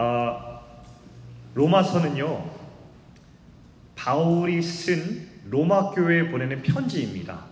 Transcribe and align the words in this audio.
아, 0.00 0.60
로마서는요, 1.54 2.48
바울이 3.96 4.62
쓴 4.62 5.26
로마 5.50 5.90
교회에 5.90 6.30
보내는 6.30 6.62
편지입니다. 6.62 7.46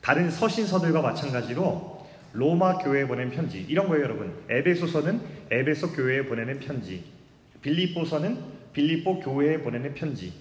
다른 0.00 0.30
서신서들과 0.30 1.02
마찬가지로 1.02 2.06
로마 2.32 2.78
교회에 2.78 3.06
보낸 3.06 3.30
편지 3.30 3.60
이런 3.68 3.88
거예요, 3.88 4.04
여러분. 4.04 4.32
에베소서는 4.48 5.20
에베소 5.50 5.92
교회에 5.92 6.24
보내는 6.24 6.60
편지, 6.60 7.04
빌립보서는 7.60 8.38
빌립보 8.72 9.20
교회에 9.20 9.58
보내는 9.58 9.92
편지. 9.92 10.32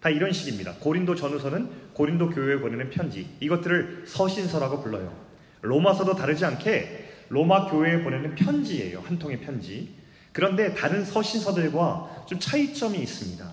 다 0.00 0.08
이런 0.08 0.32
식입니다. 0.32 0.76
고린도 0.80 1.14
전후서는 1.14 1.92
고린도 1.92 2.30
교회에 2.30 2.60
보내는 2.60 2.88
편지. 2.88 3.28
이것들을 3.40 4.04
서신서라고 4.06 4.82
불러요. 4.82 5.12
로마서도 5.60 6.14
다르지 6.14 6.46
않게 6.46 7.04
로마 7.28 7.70
교회에 7.70 8.02
보내는 8.02 8.34
편지예요. 8.34 9.00
한 9.00 9.18
통의 9.18 9.40
편지. 9.40 10.03
그런데 10.34 10.74
다른 10.74 11.04
서신서들과 11.04 12.24
좀 12.26 12.40
차이점이 12.40 12.98
있습니다. 12.98 13.48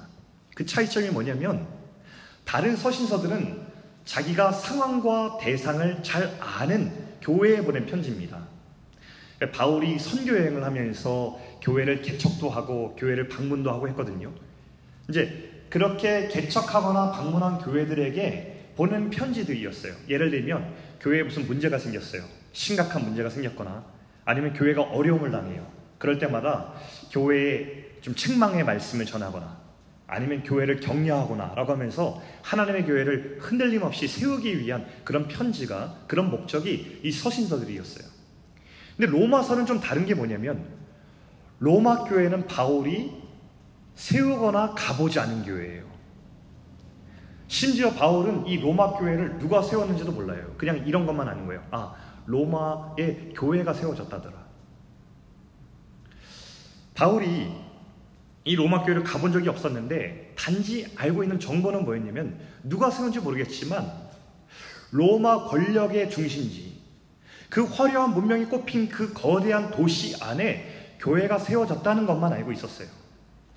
그 0.56 0.66
차이점이 0.66 1.10
뭐냐면 1.12 1.68
다른 2.44 2.76
서신서들은 2.76 3.62
자기가 4.04 4.52
상황과 4.52 5.38
대상을 5.40 6.02
잘 6.02 6.36
아는 6.40 6.92
교회에 7.22 7.62
보낸 7.62 7.86
편지입니다. 7.86 8.48
바울이 9.54 10.00
선교 10.00 10.36
여행을 10.36 10.64
하면서 10.64 11.40
교회를 11.62 12.02
개척도 12.02 12.50
하고 12.50 12.96
교회를 12.96 13.28
방문도 13.28 13.72
하고 13.72 13.88
했거든요. 13.90 14.32
이제 15.08 15.66
그렇게 15.70 16.30
개척하거나 16.30 17.12
방문한 17.12 17.60
교회들에게 17.60 18.72
보낸 18.76 19.12
편지들이었어요. 19.12 19.94
예를 20.10 20.32
들면 20.32 20.74
교회에 21.00 21.22
무슨 21.22 21.46
문제가 21.46 21.78
생겼어요. 21.78 22.24
심각한 22.54 23.04
문제가 23.04 23.30
생겼거나 23.30 23.86
아니면 24.26 24.54
교회가 24.54 24.82
어려움을 24.82 25.30
당해요. 25.30 25.81
그럴 26.02 26.18
때마다 26.18 26.74
교회에 27.12 28.00
좀 28.02 28.16
책망의 28.16 28.66
말씀을 28.66 29.06
전하거나 29.06 29.62
아니면 30.08 30.42
교회를 30.44 30.80
격려하거나 30.80 31.54
라고 31.56 31.72
하면서 31.74 32.20
하나님의 32.42 32.86
교회를 32.86 33.38
흔들림 33.40 33.84
없이 33.84 34.08
세우기 34.08 34.60
위한 34.60 34.86
그런 35.04 35.28
편지가 35.28 36.00
그런 36.08 36.32
목적이 36.32 37.00
이 37.04 37.12
서신서들이었어요. 37.12 38.10
근데 38.98 39.12
로마서는 39.12 39.68
좀 39.68 39.80
다른 39.80 40.08
게 40.08 40.16
뭐냐면 40.16 40.66
로마 41.60 42.04
교회는 42.04 42.48
바울이 42.48 43.22
세우거나 43.94 44.74
가보지 44.76 45.20
않은 45.20 45.44
교회예요. 45.44 45.86
심지어 47.48 47.92
바울은 47.92 48.48
이 48.48 48.60
로마 48.60 48.94
교회를 48.94 49.38
누가 49.38 49.62
세웠는지도 49.62 50.12
몰라요. 50.14 50.56
그냥 50.58 50.84
이런 50.88 51.06
것만 51.06 51.28
아는 51.28 51.46
거예요. 51.46 51.64
아, 51.70 51.94
로마의 52.26 53.34
교회가 53.36 53.74
세워졌다더라. 53.74 54.51
바울이 57.02 57.52
이 58.44 58.56
로마 58.56 58.84
교회를 58.84 59.04
가본 59.04 59.32
적이 59.32 59.50
없었는데 59.50 60.36
단지 60.38 60.86
알고 60.96 61.24
있는 61.24 61.40
정보는 61.40 61.84
뭐였냐면 61.84 62.40
누가 62.64 62.92
세운지 62.92 63.22
모르겠지만 63.22 63.92
로마 64.92 65.46
권력의 65.46 66.12
중심지 66.12 66.80
그 67.50 67.64
화려한 67.64 68.14
문명이 68.14 68.46
꼽힌 68.46 68.88
그 68.88 69.14
거대한 69.14 69.72
도시 69.72 70.16
안에 70.24 70.98
교회가 71.00 71.40
세워졌다는 71.40 72.06
것만 72.06 72.34
알고 72.34 72.52
있었어요. 72.52 72.88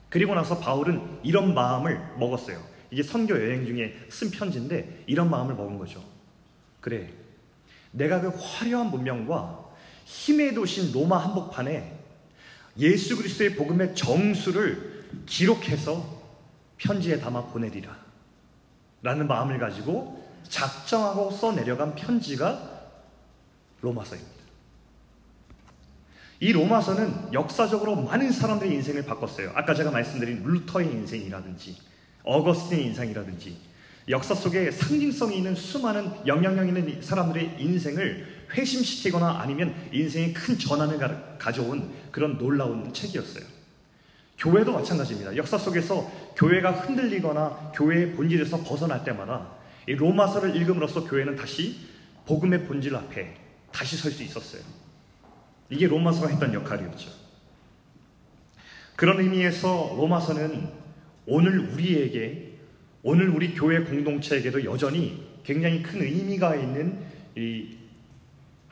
그리고 0.09 0.35
나서 0.35 0.59
바울은 0.59 1.19
이런 1.23 1.53
마음을 1.53 2.01
먹었어요. 2.19 2.59
이게 2.91 3.03
선교 3.03 3.35
여행 3.35 3.67
중에 3.67 3.95
쓴 4.09 4.31
편지인데 4.31 5.05
이런 5.07 5.29
마음을 5.29 5.55
먹은 5.55 5.79
거죠. 5.79 6.03
그래. 6.81 7.13
내가 7.91 8.23
그 8.23 8.33
화려한 8.35 8.91
문명과 8.91 9.67
힘의 10.07 10.55
도신 10.55 10.93
로마 10.93 11.19
한복판에 11.19 11.94
예수 12.79 13.17
그리스도의 13.17 13.55
복음의 13.55 13.95
정수를 13.95 15.05
기록해서 15.27 16.23
편지에 16.79 17.19
담아 17.21 17.47
보내리라. 17.47 17.97
라는 19.03 19.29
마음을 19.29 19.59
가지고 19.59 20.25
작정하고 20.49 21.31
써내려간 21.31 21.95
편지가 21.95 22.91
로마서입니다. 23.81 24.35
이 26.41 26.53
로마서는 26.53 27.33
역사적으로 27.33 27.97
많은 27.97 28.33
사람들의 28.33 28.73
인생을 28.75 29.05
바꿨어요. 29.05 29.53
아까 29.55 29.75
제가 29.75 29.91
말씀드린 29.91 30.43
루터의 30.43 30.91
인생이라든지 30.91 31.77
어거스틴의 32.25 32.87
인생이라든지 32.87 33.57
역사 34.09 34.35
속에 34.35 34.71
상징성이 34.71 35.39
있는 35.39 35.55
수많은 35.55 36.27
영향력 36.27 36.69
있는 36.69 37.01
사람들의 37.01 37.57
인생을 37.59 38.34
회심시키거나 38.53 39.41
아니면 39.41 39.75
인생에 39.93 40.33
큰 40.33 40.59
전환을 40.59 40.99
가져온 41.39 41.93
그런 42.11 42.39
놀라운 42.39 42.93
책이었어요. 42.93 43.45
교회도 44.39 44.73
마찬가지입니다. 44.73 45.37
역사 45.37 45.57
속에서 45.57 46.11
교회가 46.37 46.73
흔들리거나 46.73 47.73
교회의 47.75 48.13
본질에서 48.13 48.65
벗어날 48.65 49.05
때마다 49.05 49.49
이 49.89 49.95
로마서를 49.95 50.57
읽음으로써 50.57 51.05
교회는 51.05 51.37
다시 51.37 51.77
복음의 52.27 52.65
본질 52.67 52.97
앞에 52.97 53.35
다시 53.71 53.97
설 53.97 54.13
수 54.13 54.23
있었어요. 54.23 54.63
이게 55.71 55.87
로마서가 55.87 56.29
했던 56.29 56.53
역할이었죠. 56.55 57.11
그런 58.97 59.21
의미에서 59.21 59.95
로마서는 59.97 60.69
오늘 61.27 61.59
우리에게 61.59 62.53
오늘 63.03 63.29
우리 63.29 63.55
교회 63.55 63.81
공동체에게도 63.81 64.65
여전히 64.65 65.27
굉장히 65.43 65.83
큰 65.83 66.03
의미가 66.03 66.57
있는 66.57 67.05
이 67.37 67.77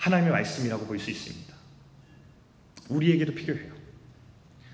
하나님의 0.03 0.33
말씀이라고 0.33 0.87
볼 0.87 0.99
수 0.99 1.11
있습니다. 1.11 1.55
우리에게도 2.89 3.35
필요해요. 3.35 3.73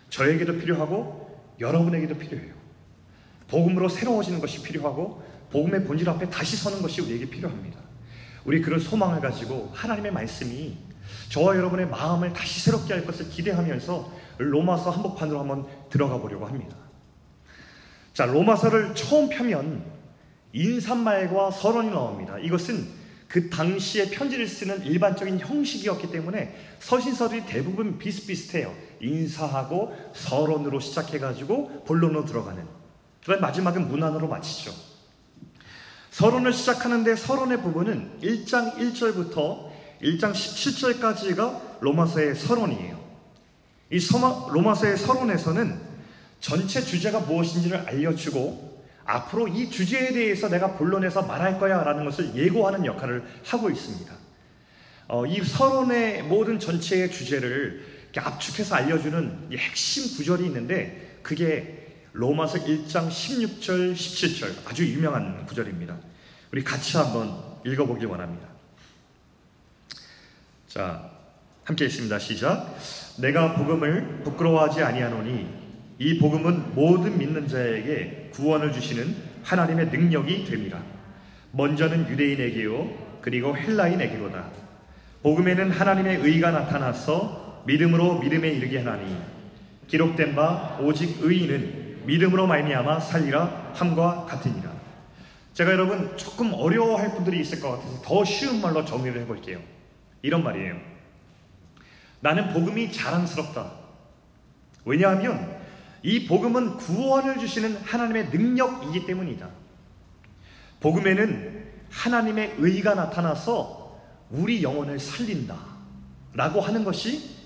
저에게도 0.09 0.59
필요하고 0.59 1.39
여러분에게도 1.61 2.17
필요해요. 2.17 2.55
복음으로 3.49 3.89
새로워지는 3.91 4.41
것이 4.41 4.63
필요하고 4.63 5.23
복음의 5.51 5.85
본질 5.85 6.09
앞에 6.09 6.31
다시 6.31 6.57
서는 6.57 6.81
것이 6.81 7.03
우리에게 7.03 7.29
필요합니다. 7.29 7.79
우리 8.45 8.63
그런 8.63 8.81
소망을 8.81 9.21
가지고 9.21 9.71
하나님의 9.75 10.13
말씀이 10.13 10.79
저와 11.29 11.57
여러분의 11.57 11.89
마음을 11.89 12.33
다시 12.33 12.61
새롭게 12.61 12.95
할 12.95 13.05
것을 13.05 13.29
기대하면서 13.29 14.13
로마서 14.39 14.91
한복판으로 14.91 15.41
한번 15.41 15.67
들어가 15.91 16.17
보려고 16.19 16.47
합니다. 16.47 16.75
자, 18.15 18.25
로마서를 18.25 18.95
처음 18.95 19.29
펴면 19.29 19.85
인사말과 20.55 21.51
서론이 21.51 21.91
나옵니다. 21.91 22.39
이것은 22.39 22.98
그 23.29 23.51
당시에 23.51 24.09
편지를 24.09 24.49
쓰는 24.49 24.83
일반적인 24.85 25.39
형식이었기 25.39 26.11
때문에 26.11 26.57
서신서들이 26.81 27.45
대부분 27.45 27.99
비슷비슷해요. 27.99 28.75
인사하고 29.01 29.95
서론으로 30.15 30.81
시작해가지고 30.81 31.85
본론으로 31.85 32.25
들어가는. 32.25 32.65
그다음 33.23 33.43
마지막은 33.43 33.89
문안으로 33.89 34.29
마치죠. 34.29 34.73
서론을 36.11 36.55
시작하는데 36.55 37.15
서론의 37.15 37.63
부분은 37.63 38.21
1장 38.23 38.77
1절부터 38.77 39.69
1장 40.03 40.33
17절까지가 40.33 41.81
로마서의 41.81 42.35
서론이에요. 42.35 42.99
이 43.91 43.99
로마서의 44.51 44.97
서론에서는 44.97 45.81
전체 46.41 46.81
주제가 46.81 47.21
무엇인지를 47.21 47.79
알려주고 47.87 48.68
앞으로 49.09 49.49
이 49.49 49.71
주제에 49.71 50.13
대해서 50.13 50.51
내가 50.51 50.75
본론에서 50.75 51.23
말할 51.23 51.59
거야 51.59 51.83
라는 51.83 52.05
것을 52.05 52.35
예고하는 52.35 52.85
역할을 52.85 53.25
하고 53.47 53.71
있습니다. 53.71 54.13
어, 55.09 55.25
이 55.25 55.43
서론의 55.43 56.25
모든 56.25 56.59
전체의 56.59 57.11
주제를 57.11 57.99
압축해서 58.15 58.75
알려주는 58.75 59.49
핵심 59.57 60.15
구절이 60.15 60.45
있는데 60.47 61.21
그게 61.23 61.87
로마서 62.13 62.59
1장 62.59 63.09
16절, 63.09 63.95
17절 63.95 64.69
아주 64.69 64.87
유명한 64.87 65.47
구절입니다. 65.47 65.97
우리 66.53 66.63
같이 66.63 66.99
한번 66.99 67.43
읽어보길 67.65 68.07
원합니다. 68.07 68.47
자, 70.67 71.11
함께 71.65 71.87
있습니다. 71.87 72.19
시작. 72.19 72.77
내가 73.19 73.55
복음을 73.55 74.23
부끄러워하지 74.25 74.83
아니하노니 74.83 75.49
이 75.99 76.19
복음은 76.19 76.75
모든 76.75 77.17
믿는 77.19 77.49
자에게 77.49 78.28
구원을 78.33 78.73
주시는 78.73 79.17
하나님의 79.43 79.87
능력이 79.87 80.45
됩니다. 80.45 80.81
먼저는 81.53 82.09
유대인에게요, 82.09 82.89
그리고 83.21 83.57
헬라인에게로다. 83.57 84.45
복음에는 85.23 85.71
하나님의 85.71 86.19
의가 86.19 86.51
나타나서 86.51 87.63
믿음으로 87.67 88.21
믿음에 88.21 88.49
이르게 88.49 88.79
하나니 88.79 89.17
기록된 89.89 90.35
바 90.35 90.79
오직 90.81 91.19
의인은 91.21 92.07
믿음으로 92.07 92.47
말미암아 92.47 93.01
살리라 93.01 93.73
함과 93.75 94.27
같으니라. 94.27 94.73
제가 95.55 95.73
여러분 95.73 96.17
조금 96.17 96.55
어려워할 96.55 97.15
분들이 97.15 97.41
있을 97.41 97.61
것 97.61 97.73
같아서 97.73 98.01
더 98.03 98.25
쉬운 98.25 98.61
말로 98.61 98.85
정리를 98.85 99.21
해볼게요. 99.23 99.59
이런 100.23 100.45
말이에요. 100.45 100.77
나는 102.21 102.53
복음이 102.53 102.93
자랑스럽다. 102.93 103.73
왜냐하면 104.85 105.58
이 106.03 106.27
복음은 106.27 106.77
구원을 106.77 107.39
주시는 107.39 107.77
하나님의 107.77 108.29
능력이기 108.31 109.07
때문이다. 109.07 109.49
복음에는 110.81 111.65
하나님의 111.91 112.57
의가 112.59 112.95
나타나서 112.95 113.99
우리 114.31 114.63
영혼을 114.63 114.99
살린다. 114.99 115.57
라고 116.35 116.61
하는 116.61 116.85
것이 116.85 117.37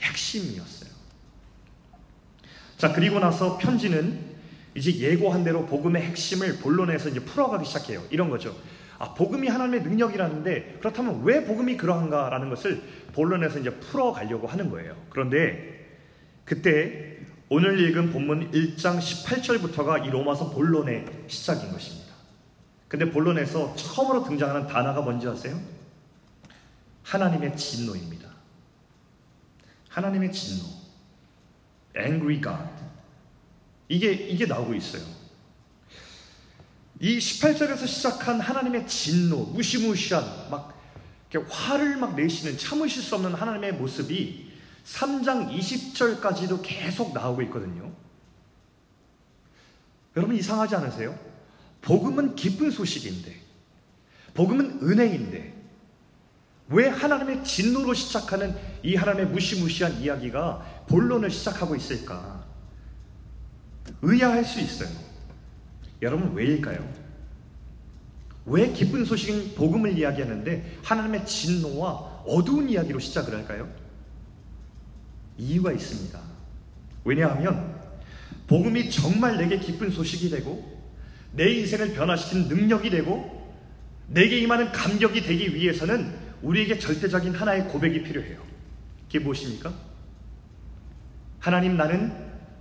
핵심이었어요. 0.00 0.90
자, 2.78 2.92
그리고 2.92 3.18
나서 3.18 3.58
편지는 3.58 4.28
이제 4.74 4.94
예고한 4.96 5.42
대로 5.42 5.66
복음의 5.66 6.02
핵심을 6.02 6.58
본론에서 6.58 7.08
이제 7.08 7.20
풀어가기 7.20 7.66
시작해요. 7.66 8.02
이런 8.10 8.30
거죠. 8.30 8.56
아, 8.98 9.14
복음이 9.14 9.48
하나님의 9.48 9.82
능력이라는데 9.82 10.76
그렇다면 10.78 11.22
왜 11.24 11.44
복음이 11.44 11.76
그러한가라는 11.76 12.48
것을 12.50 12.82
본론에서 13.12 13.58
이제 13.58 13.70
풀어가려고 13.70 14.46
하는 14.46 14.70
거예요. 14.70 14.96
그런데 15.10 15.98
그때 16.44 17.17
오늘 17.50 17.80
읽은 17.80 18.12
본문 18.12 18.50
1장 18.50 18.98
18절부터가 18.98 20.06
이 20.06 20.10
로마서 20.10 20.50
본론의 20.50 21.06
시작인 21.28 21.72
것입니다. 21.72 22.12
근데 22.88 23.10
본론에서 23.10 23.74
처음으로 23.74 24.24
등장하는 24.24 24.66
단어가 24.66 25.00
뭔지 25.00 25.26
아세요? 25.26 25.58
하나님의 27.04 27.56
진노입니다. 27.56 28.28
하나님의 29.88 30.30
진노. 30.30 30.64
angry 31.96 32.42
God. 32.42 32.70
이게, 33.88 34.12
이게 34.12 34.44
나오고 34.44 34.74
있어요. 34.74 35.02
이 37.00 37.16
18절에서 37.16 37.86
시작한 37.86 38.40
하나님의 38.40 38.86
진노, 38.86 39.44
무시무시한, 39.54 40.50
막, 40.50 40.78
화를 41.48 41.96
막 41.96 42.14
내시는 42.14 42.58
참으실 42.58 43.02
수 43.02 43.14
없는 43.14 43.32
하나님의 43.32 43.72
모습이 43.72 44.47
3장 44.94 45.50
20절까지도 45.50 46.60
계속 46.62 47.12
나오고 47.12 47.42
있거든요. 47.42 47.92
여러분 50.16 50.34
이상하지 50.34 50.76
않으세요? 50.76 51.18
복음은 51.82 52.34
기쁜 52.34 52.70
소식인데, 52.70 53.36
복음은 54.34 54.80
은혜인데, 54.82 55.54
왜 56.70 56.88
하나님의 56.88 57.44
진노로 57.44 57.94
시작하는 57.94 58.54
이 58.82 58.94
하나님의 58.94 59.32
무시무시한 59.32 60.00
이야기가 60.00 60.84
본론을 60.88 61.30
시작하고 61.30 61.76
있을까? 61.76 62.44
의아할 64.02 64.44
수 64.44 64.60
있어요. 64.60 64.88
여러분 66.02 66.34
왜일까요? 66.34 66.86
왜 68.46 68.72
기쁜 68.72 69.04
소식인 69.04 69.54
복음을 69.54 69.96
이야기하는데 69.96 70.80
하나님의 70.82 71.26
진노와 71.26 72.22
어두운 72.26 72.68
이야기로 72.68 72.98
시작을 72.98 73.34
할까요? 73.34 73.87
이유가 75.38 75.72
있습니다. 75.72 76.20
왜냐하면 77.04 77.78
복음이 78.46 78.90
정말 78.90 79.36
내게 79.38 79.58
기쁜 79.58 79.90
소식이 79.90 80.30
되고 80.30 80.78
내 81.32 81.50
인생을 81.50 81.94
변화시킨 81.94 82.48
능력이 82.48 82.90
되고 82.90 83.38
내게 84.08 84.38
임하는 84.38 84.72
감격이 84.72 85.22
되기 85.22 85.54
위해서는 85.54 86.14
우리에게 86.42 86.78
절대적인 86.78 87.34
하나의 87.34 87.68
고백이 87.68 88.02
필요해요. 88.02 88.42
그게 89.06 89.18
무엇입니까? 89.18 89.72
하나님 91.38 91.76
나는 91.76 92.12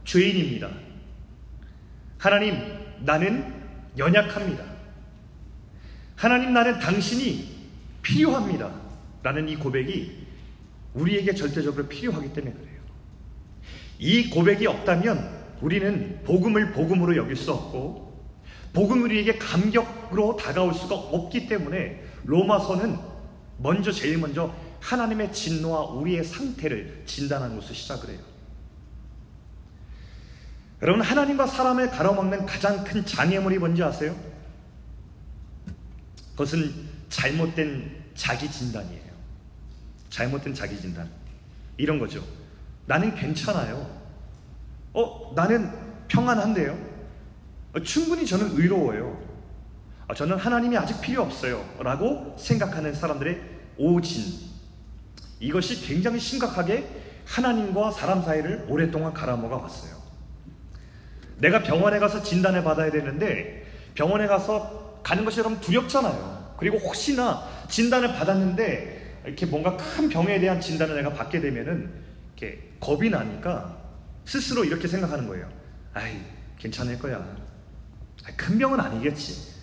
죄인입니다. 0.04 0.70
하나님 2.18 2.58
나는 3.00 3.54
연약합니다. 3.98 4.64
하나님 6.16 6.54
나는 6.54 6.80
당신이 6.80 7.58
필요합니다. 8.02 8.74
라는 9.24 9.48
이 9.50 9.56
고백이 9.56 10.28
우리에게 10.94 11.34
절대적으로 11.34 11.88
필요하기 11.88 12.34
때문에 12.34 12.54
그래요. 12.54 12.67
이 14.00 14.30
고백이 14.30 14.68
없다면 14.68 15.38
우리는 15.62 16.22
복음을 16.24 16.72
복음으로 16.72 17.16
여길 17.16 17.36
수 17.36 17.52
없고 17.52 18.08
복음 18.74 19.04
우리에게 19.04 19.38
감격으로 19.38 20.36
다가올 20.36 20.74
수가 20.74 20.96
없기 20.96 21.48
때문에 21.48 22.04
로마서는 22.26 22.98
먼저 23.58 23.92
제일 23.92 24.20
먼저 24.20 24.54
하나님의 24.82 25.34
진노와 25.34 25.94
우리의 25.94 26.24
상태를 26.24 27.04
진단하는 27.06 27.56
것을 27.56 27.74
시작을 27.74 28.10
해요. 28.10 28.20
여러분 30.84 31.02
하나님과 31.02 31.48
사람을 31.48 31.90
가로막는 31.90 32.46
가장 32.46 32.84
큰 32.84 33.04
장애물이 33.04 33.58
뭔지 33.58 33.82
아세요? 33.82 34.16
그것은 36.32 36.72
잘못된 37.10 38.06
자기 38.14 38.50
진단이에요. 38.52 39.08
잘못된 40.12 40.54
자기 40.54 40.80
진단. 40.80 41.10
이런 41.78 41.98
거죠. 41.98 42.24
나는 42.88 43.13
괜찮아요. 43.13 43.86
어, 44.94 45.34
나는 45.36 45.69
평안한데요. 46.07 46.78
어, 47.75 47.80
충분히 47.81 48.25
저는 48.25 48.51
의로워요. 48.54 49.22
어, 50.07 50.13
저는 50.13 50.38
하나님이 50.38 50.78
아직 50.78 51.00
필요 51.01 51.22
없어요. 51.22 51.63
라고 51.80 52.36
생각하는 52.39 52.94
사람들의 52.94 53.39
오진. 53.78 54.48
이것이 55.39 55.86
굉장히 55.86 56.19
심각하게 56.19 56.88
하나님과 57.25 57.92
사람 57.92 58.24
사이를 58.24 58.66
오랫동안 58.69 59.13
갈아먹어 59.13 59.57
왔어요. 59.57 59.98
내가 61.40 61.62
병원에 61.62 62.00
가서 62.00 62.24
진단을 62.24 62.63
받아야 62.63 62.90
되는데 62.90 63.66
병원에 63.94 64.28
가서 64.28 65.01
가는 65.04 65.25
것이 65.25 65.40
여러분 65.40 65.60
두렵잖아요. 65.60 66.56
그리고 66.57 66.78
혹시나 66.78 67.44
진단을 67.68 68.13
받았는데 68.13 69.24
이렇게 69.25 69.45
뭔가 69.45 69.75
큰 69.75 70.07
병에 70.07 70.40
대한 70.40 70.62
진단을 70.62 70.95
내가 70.95 71.13
받게 71.13 71.42
되면은 71.42 72.06
겁이 72.80 73.10
나니까 73.10 73.78
스스로 74.26 74.64
이렇게 74.64 74.88
생각하는 74.88 75.28
거예요. 75.28 75.50
아이, 75.94 76.22
괜찮을 76.58 77.00
거야. 77.00 77.36
큰 78.36 78.58
병은 78.58 78.80
아니겠지. 78.80 79.56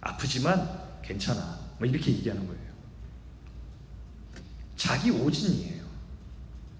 아프지만 0.00 0.68
괜찮아. 1.02 1.58
뭐 1.78 1.86
이렇게 1.86 2.12
얘기하는 2.12 2.46
거예요. 2.46 2.62
자기 4.76 5.10
오진이에요. 5.10 5.82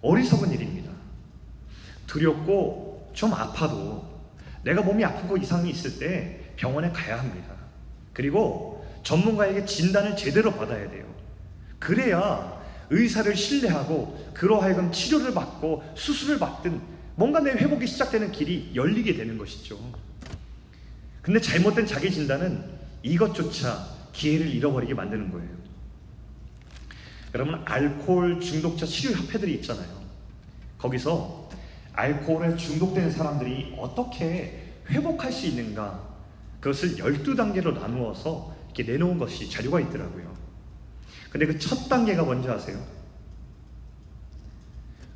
어리석은 0.03 0.51
일입니다. 0.53 0.91
두렵고 2.07 3.11
좀 3.15 3.33
아파도 3.33 4.13
내가 4.65 4.83
몸이 4.83 5.05
아픈 5.05 5.29
거 5.29 5.37
이상이 5.37 5.71
있을 5.71 5.99
때 5.99 6.53
병원에 6.57 6.91
가야 6.91 7.19
합니다. 7.19 7.55
그리고 8.13 8.87
전문가에게 9.03 9.65
진단을 9.65 10.17
제대로 10.17 10.53
받아야 10.53 10.89
돼요. 10.91 11.07
그래야 11.79 12.62
의사를 12.91 13.35
신뢰하고 13.35 14.31
그로 14.35 14.61
하여금 14.61 14.93
치료를 14.93 15.35
받고 15.35 15.83
수술을 15.95 16.39
받든 16.39 16.81
뭔가 17.15 17.41
내 17.41 17.53
회복이 17.53 17.87
시작되는 17.87 18.33
길이 18.33 18.71
열리게 18.75 19.15
되는 19.15 19.39
것이죠. 19.39 19.79
근데 21.21 21.41
잘못된 21.41 21.87
자기 21.87 22.11
진단은 22.11 22.65
이것조차 23.03 23.87
기회를 24.13 24.49
잃어버리게 24.49 24.95
만드는 24.95 25.31
거예요. 25.31 25.49
여러분, 27.35 27.63
알코올 27.65 28.41
중독자 28.41 28.85
치료 28.85 29.15
협회들이 29.17 29.55
있잖아요. 29.55 30.03
거기서 30.79 31.49
알코올에 31.95 32.57
중독된 32.57 33.11
사람들이 33.11 33.75
어떻게 33.79 34.73
회복할 34.89 35.33
수 35.33 35.47
있는가 35.47 36.13
그것을 36.61 36.97
12단계로 36.97 37.75
나누어서 37.75 38.55
이렇게 38.67 38.93
내놓은 38.93 39.19
것이 39.19 39.49
자료가 39.51 39.81
있더라고요. 39.81 40.32
근데 41.33 41.47
그 41.47 41.59
첫 41.59 41.89
단계가 41.89 42.25
뭔지 42.25 42.47
아세요? 42.49 42.79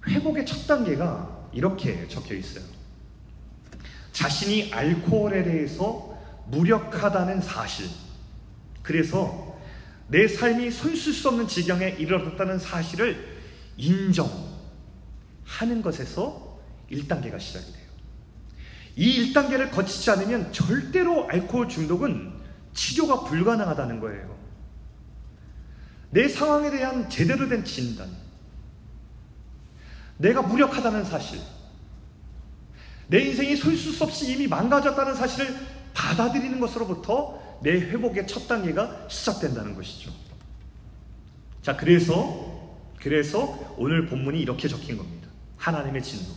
회복의 0.08 0.46
첫 0.46 0.66
단계가 0.66 1.48
이렇게 1.52 2.08
적혀 2.08 2.34
있어요. 2.34 2.64
자신이 4.12 4.72
알코올에 4.72 5.42
대해서 5.44 6.18
무력하다는 6.46 7.42
사실. 7.42 7.86
그래서 8.82 9.58
내 10.08 10.26
삶이 10.26 10.70
손쓸 10.70 11.12
수 11.12 11.28
없는 11.28 11.48
지경에 11.48 11.90
이르렀다는 11.98 12.58
사실을 12.58 13.36
인정하는 13.76 14.32
것에서 15.82 16.60
1단계가 16.90 17.38
시작이 17.38 17.72
돼요. 17.72 17.86
이 18.96 19.34
1단계를 19.34 19.70
거치지 19.70 20.10
않으면 20.12 20.50
절대로 20.50 21.28
알코올 21.28 21.68
중독은 21.68 22.32
치료가 22.72 23.24
불가능하다는 23.24 24.00
거예요. 24.00 24.35
내 26.10 26.28
상황에 26.28 26.70
대한 26.70 27.08
제대로 27.10 27.48
된 27.48 27.64
진단, 27.64 28.08
내가 30.18 30.42
무력하다는 30.42 31.04
사실, 31.04 31.40
내 33.08 33.20
인생이 33.20 33.56
솔수 33.56 33.92
수 33.92 34.04
없이 34.04 34.32
이미 34.32 34.46
망가졌다는 34.46 35.14
사실을 35.14 35.54
받아들이는 35.94 36.58
것으로부터 36.60 37.58
내 37.62 37.72
회복의 37.72 38.26
첫 38.26 38.46
단계가 38.48 39.06
시작된다는 39.08 39.74
것이죠. 39.74 40.12
자, 41.62 41.76
그래서, 41.76 42.76
그래서 43.00 43.74
오늘 43.76 44.06
본문이 44.06 44.40
이렇게 44.40 44.68
적힌 44.68 44.96
겁니다. 44.96 45.28
하나님의 45.56 46.02
진노. 46.02 46.32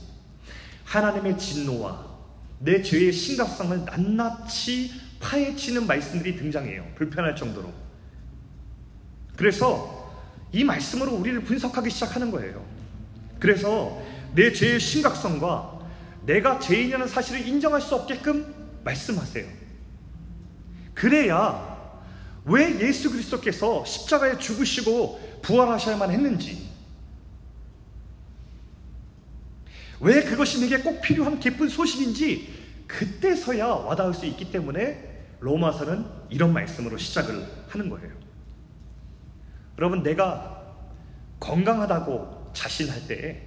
하나님의 0.85 1.37
진노와 1.37 2.05
내 2.59 2.81
죄의 2.81 3.11
심각성을 3.13 3.85
낱낱이 3.85 4.91
파헤치는 5.19 5.85
말씀들이 5.87 6.35
등장해요. 6.35 6.85
불편할 6.95 7.35
정도로. 7.35 7.71
그래서 9.39 10.11
이 10.51 10.65
말씀으로 10.65 11.13
우리를 11.13 11.45
분석하기 11.45 11.89
시작하는 11.89 12.29
거예요. 12.29 12.61
그래서 13.39 14.01
내 14.35 14.51
죄의 14.51 14.81
심각성과 14.81 15.79
내가 16.25 16.59
죄인이라는 16.59 17.07
사실을 17.07 17.47
인정할 17.47 17.79
수 17.79 17.95
없게끔 17.95 18.53
말씀하세요. 18.83 19.47
그래야 20.93 21.95
왜 22.43 22.81
예수 22.81 23.09
그리스도께서 23.11 23.85
십자가에 23.85 24.37
죽으시고 24.39 25.39
부활하셔야만 25.41 26.11
했는지 26.11 26.69
왜 30.01 30.21
그것이 30.21 30.59
내게 30.59 30.79
꼭 30.79 30.99
필요한 30.99 31.39
기쁜 31.39 31.69
소식인지 31.69 32.83
그때서야 32.87 33.67
와닿을 33.67 34.13
수 34.13 34.25
있기 34.25 34.51
때문에 34.51 35.27
로마서는 35.39 36.05
이런 36.29 36.51
말씀으로 36.51 36.97
시작을 36.97 37.47
하는 37.69 37.89
거예요. 37.89 38.28
여러분, 39.79 40.03
내가 40.03 40.61
건강하다고 41.39 42.51
자신할 42.51 43.07
때 43.07 43.41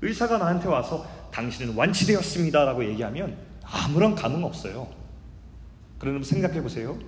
의사가 0.00 0.38
나한테 0.38 0.66
와서 0.66 1.06
당신은 1.30 1.76
완치되었습니다 1.76 2.64
라고 2.64 2.84
얘기하면 2.84 3.38
아무런 3.62 4.16
감흥 4.16 4.42
없어요. 4.42 4.88
그러면 6.00 6.24
생각해 6.24 6.60
보세요. 6.60 6.98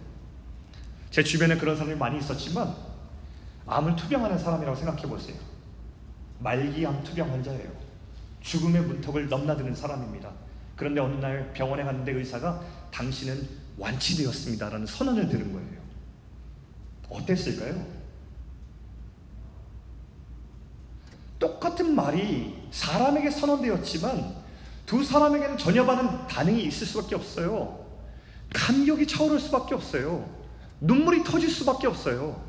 제 1.10 1.24
주변에 1.24 1.56
그런 1.56 1.76
사람이 1.76 1.96
많이 1.96 2.18
있었지만 2.18 2.72
암을 3.66 3.96
투병하는 3.96 4.38
사람이라고 4.38 4.76
생각해 4.76 5.02
보세요. 5.02 5.36
말기암 6.38 7.02
투병 7.02 7.32
환자예요. 7.32 7.72
죽음의 8.40 8.82
문턱을 8.82 9.28
넘나드는 9.28 9.74
사람입니다. 9.74 10.30
그런데 10.76 11.00
어느 11.00 11.14
날 11.16 11.52
병원에 11.54 11.82
갔는데 11.82 12.12
의사가 12.12 12.60
당신은 12.92 13.48
완치되었습니다라는 13.78 14.86
선언을 14.86 15.28
들은 15.28 15.52
거예요. 15.52 15.82
어땠을까요? 17.08 17.93
똑같은 21.38 21.94
말이 21.94 22.54
사람에게 22.70 23.30
선언되었지만 23.30 24.34
두 24.86 25.02
사람에게는 25.02 25.58
전혀 25.58 25.84
다른 25.84 26.26
반응이 26.26 26.64
있을 26.64 26.86
수밖에 26.86 27.14
없어요. 27.14 27.84
감격이 28.52 29.06
차오를 29.06 29.40
수밖에 29.40 29.74
없어요. 29.74 30.28
눈물이 30.80 31.24
터질 31.24 31.50
수밖에 31.50 31.86
없어요. 31.86 32.42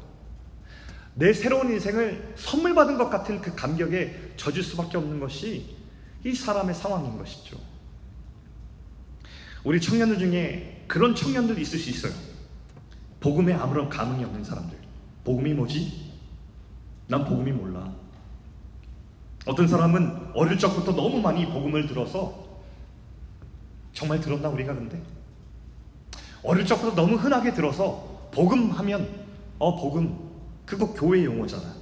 내 1.16 1.32
새로운 1.32 1.72
인생을 1.72 2.34
선물 2.36 2.76
받은 2.76 2.98
것 2.98 3.10
같은 3.10 3.42
그 3.42 3.56
감격에 3.56 4.34
젖을 4.36 4.62
수밖에 4.62 4.98
없는 4.98 5.20
것이 5.20 5.76
이 6.26 6.34
사람의 6.34 6.76
상황인 6.76 7.18
것이죠. 7.18 7.58
우리 9.64 9.80
청년들 9.80 10.20
중에 10.20 10.84
그런 10.88 11.16
청년들 11.16 11.58
있을 11.60 11.80
수 11.80 11.90
있어요. 11.90 12.14
복음에 13.20 13.54
아무런 13.54 13.90
감흥이 13.90 14.24
없는 14.26 14.44
사람들. 14.44 14.78
복음이 15.24 15.54
뭐지? 15.54 16.12
난 17.08 17.26
복음이 17.26 17.52
몰라. 17.52 17.75
어떤 19.46 19.68
사람은 19.68 20.32
어릴 20.34 20.58
적부터 20.58 20.94
너무 20.94 21.22
많이 21.22 21.46
복음을 21.46 21.88
들어서 21.88 22.46
정말 23.94 24.20
들었나 24.20 24.50
우리가 24.50 24.74
근데 24.74 25.02
어릴 26.44 26.66
적부터 26.66 26.96
너무 26.96 27.16
흔하게 27.16 27.54
들어서 27.54 28.30
복음 28.32 28.72
하면 28.72 29.08
어 29.60 29.80
복음 29.80 30.18
그거 30.66 30.94
교회 30.94 31.24
용어잖아. 31.24 31.74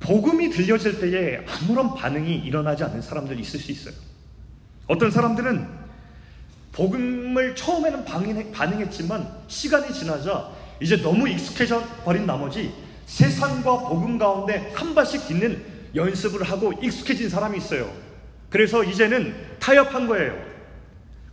복음이 0.00 0.50
들려질 0.50 1.00
때에 1.00 1.44
아무런 1.46 1.94
반응이 1.94 2.36
일어나지 2.36 2.84
않는 2.84 3.02
사람들이 3.02 3.40
있을 3.40 3.58
수 3.60 3.72
있어요. 3.72 3.94
어떤 4.86 5.10
사람들은 5.10 5.86
복음을 6.72 7.56
처음에는 7.56 8.04
반응했지만 8.52 9.28
시간이 9.48 9.92
지나자 9.92 10.50
이제 10.80 11.00
너무 11.00 11.28
익숙해져 11.28 11.82
버린 12.04 12.26
나머지 12.26 12.72
세상과 13.06 13.88
복음 13.88 14.18
가운데 14.18 14.72
한 14.74 14.94
발씩 14.94 15.26
딛는 15.26 15.64
연습을 15.94 16.42
하고 16.42 16.72
익숙해진 16.82 17.30
사람이 17.30 17.56
있어요. 17.58 17.90
그래서 18.50 18.84
이제는 18.84 19.34
타협한 19.58 20.06
거예요. 20.06 20.36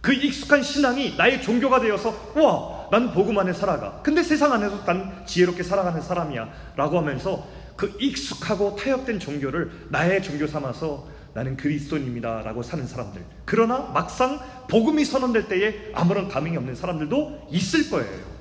그 0.02 0.14
익숙한 0.14 0.62
신앙이 0.62 1.16
나의 1.18 1.42
종교가 1.42 1.80
되어서 1.80 2.14
와, 2.36 2.90
난 2.92 3.12
복음 3.12 3.38
안에 3.38 3.54
살아가. 3.54 4.02
근데 4.04 4.22
세상 4.22 4.52
안에서 4.54 4.84
난 4.86 5.24
지혜롭게 5.26 5.64
살아가는 5.64 6.02
사람이야. 6.02 6.74
라고 6.76 7.00
하면서 7.00 7.48
그 7.76 7.96
익숙하고 8.00 8.76
타협된 8.76 9.20
종교를 9.20 9.72
나의 9.90 10.22
종교 10.22 10.46
삼아서 10.46 11.08
나는 11.34 11.58
그리스도인입니다. 11.58 12.42
라고 12.42 12.62
사는 12.62 12.86
사람들. 12.86 13.22
그러나 13.46 13.80
막상 13.94 14.40
복음이 14.70 15.04
선언될 15.06 15.48
때에 15.48 15.92
아무런 15.94 16.28
감흥이 16.28 16.56
없는 16.58 16.76
사람들도 16.76 17.48
있을 17.52 17.90
거예요. 17.90 18.33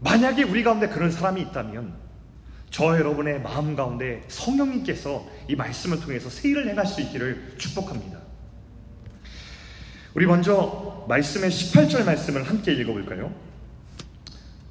만약에 0.00 0.44
우리 0.44 0.62
가운데 0.62 0.88
그런 0.88 1.10
사람이 1.10 1.40
있다면 1.42 1.94
저 2.70 2.96
여러분의 2.98 3.42
마음 3.42 3.74
가운데 3.76 4.22
성령님께서 4.28 5.26
이 5.48 5.56
말씀을 5.56 6.00
통해서 6.00 6.30
세일을 6.30 6.68
행할 6.68 6.86
수 6.86 7.00
있기를 7.00 7.54
축복합니다. 7.58 8.18
우리 10.14 10.26
먼저 10.26 11.04
말씀의 11.08 11.50
18절 11.50 12.04
말씀을 12.04 12.48
함께 12.48 12.72
읽어볼까요? 12.72 13.32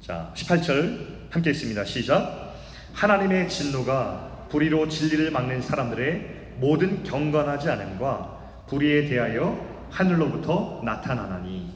자, 0.02 0.32
18절 0.34 1.30
함께 1.30 1.50
읽습니다. 1.50 1.84
시작. 1.84 2.56
하나님의 2.94 3.48
진노가 3.48 4.46
불의로 4.50 4.88
진리를 4.88 5.30
막는 5.30 5.62
사람들의 5.62 6.56
모든 6.56 7.04
경건하지 7.04 7.70
않음과 7.70 8.64
불의에 8.68 9.08
대하여 9.08 9.86
하늘로부터 9.90 10.82
나타나나니. 10.84 11.72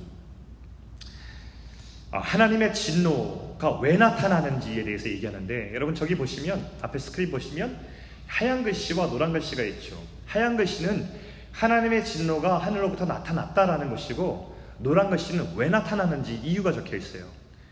아, 2.10 2.18
하나님의 2.18 2.74
진노 2.74 3.43
가 3.58 3.78
왜 3.80 3.96
나타나는지에 3.96 4.84
대해서 4.84 5.08
얘기하는데 5.08 5.72
여러분 5.74 5.94
저기 5.94 6.14
보시면 6.14 6.66
앞에 6.82 6.98
스크린 6.98 7.30
보시면 7.30 7.78
하얀 8.26 8.62
글씨와 8.62 9.08
노란 9.08 9.32
글씨가 9.32 9.62
있죠. 9.64 10.00
하얀 10.26 10.56
글씨는 10.56 11.06
하나님의 11.52 12.04
진노가 12.04 12.58
하늘로부터 12.58 13.04
나타났다라는 13.04 13.90
것이고 13.90 14.54
노란 14.78 15.10
글씨는 15.10 15.54
왜 15.56 15.68
나타나는지 15.68 16.36
이유가 16.36 16.72
적혀 16.72 16.96
있어요. 16.96 17.26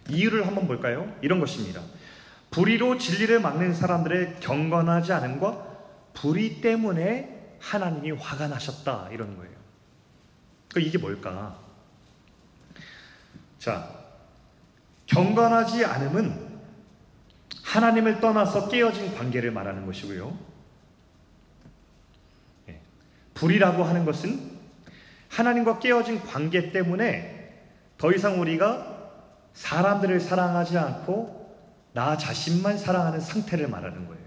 이유를 0.09 0.47
한번 0.47 0.67
볼까요? 0.67 1.13
이런 1.21 1.41
것입니다. 1.41 1.81
불의로 2.51 2.99
진리를 2.99 3.41
막는 3.41 3.75
사람들의 3.75 4.37
경건하지 4.41 5.13
않음과 5.13 5.67
불의 6.15 6.61
때문에 6.61 7.57
하나님이 7.59 8.13
화가 8.13 8.49
나셨다 8.49 9.09
이런 9.13 9.37
거예요. 9.37 9.53
그 10.73 10.81
이게 10.81 10.99
뭘까? 10.99 11.59
자, 13.59 14.02
경건하지 15.13 15.85
않음은 15.85 16.53
하나님을 17.65 18.21
떠나서 18.21 18.69
깨어진 18.69 19.15
관계를 19.15 19.51
말하는 19.51 19.87
것이고요. 19.87 20.37
예. 22.69 22.81
불이라고 23.35 23.85
하는 23.85 24.05
것은 24.05 24.53
하나님과 25.29 25.79
깨어진 25.79 26.21
관계 26.21 26.73
때문에 26.73 27.67
더 27.99 28.13
이상 28.13 28.41
우리가 28.41 29.11
사람들을 29.53 30.19
사랑하지 30.21 30.79
않고 30.79 31.43
나 31.93 32.17
자신만 32.17 32.79
사랑하는 32.79 33.21
상태를 33.21 33.69
말하는 33.69 34.07
거예요. 34.07 34.23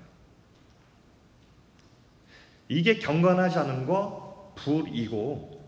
이게 2.67 2.97
경건하지 2.97 3.57
거 3.85 4.53
불이고 4.55 5.63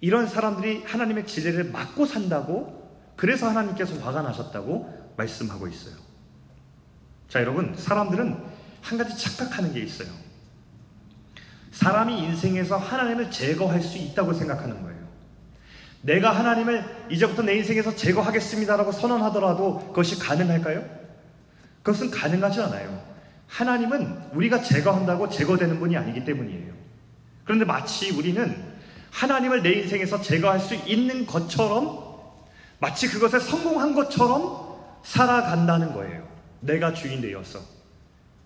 이런 0.00 0.26
사람들이 0.26 0.84
하나님의 0.84 1.26
지혜를 1.26 1.64
막고 1.70 2.04
산다고 2.06 2.83
그래서 3.16 3.48
하나님께서 3.48 3.98
화가 4.00 4.22
나셨다고 4.22 5.12
말씀하고 5.16 5.68
있어요. 5.68 5.94
자, 7.28 7.40
여러분, 7.40 7.74
사람들은 7.76 8.36
한 8.80 8.98
가지 8.98 9.16
착각하는 9.16 9.72
게 9.72 9.80
있어요. 9.80 10.08
사람이 11.72 12.18
인생에서 12.18 12.76
하나님을 12.76 13.30
제거할 13.30 13.80
수 13.82 13.98
있다고 13.98 14.32
생각하는 14.32 14.82
거예요. 14.82 15.04
내가 16.02 16.30
하나님을 16.30 17.06
이제부터 17.10 17.42
내 17.42 17.56
인생에서 17.56 17.96
제거하겠습니다라고 17.96 18.92
선언하더라도 18.92 19.78
그것이 19.88 20.18
가능할까요? 20.18 20.84
그것은 21.82 22.10
가능하지 22.10 22.60
않아요. 22.62 23.02
하나님은 23.46 24.30
우리가 24.32 24.62
제거한다고 24.62 25.28
제거되는 25.28 25.78
분이 25.78 25.96
아니기 25.96 26.24
때문이에요. 26.24 26.74
그런데 27.44 27.64
마치 27.64 28.10
우리는 28.10 28.54
하나님을 29.10 29.62
내 29.62 29.72
인생에서 29.72 30.20
제거할 30.20 30.60
수 30.60 30.74
있는 30.74 31.24
것처럼 31.26 32.03
마치 32.84 33.08
그것에 33.08 33.40
성공한 33.40 33.94
것처럼 33.94 34.76
살아간다는 35.02 35.94
거예요. 35.94 36.28
내가 36.60 36.92
주인 36.92 37.22
되어서. 37.22 37.58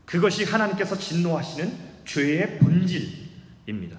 그것이 0.05 0.45
하나님께서 0.45 0.97
진노하시는 0.97 1.77
죄의 2.05 2.61
본질입니다. 2.61 3.99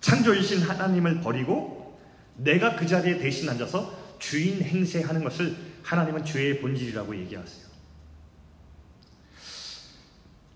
창조이신 0.00 0.62
하나님을 0.62 1.20
버리고 1.20 2.00
내가 2.36 2.76
그 2.76 2.86
자리에 2.86 3.18
대신 3.18 3.46
앉아서 3.50 4.16
주인 4.18 4.62
행세하는 4.62 5.22
것을 5.22 5.54
하나님은 5.82 6.24
죄의 6.24 6.60
본질이라고 6.62 7.14
얘기하세요. 7.14 7.66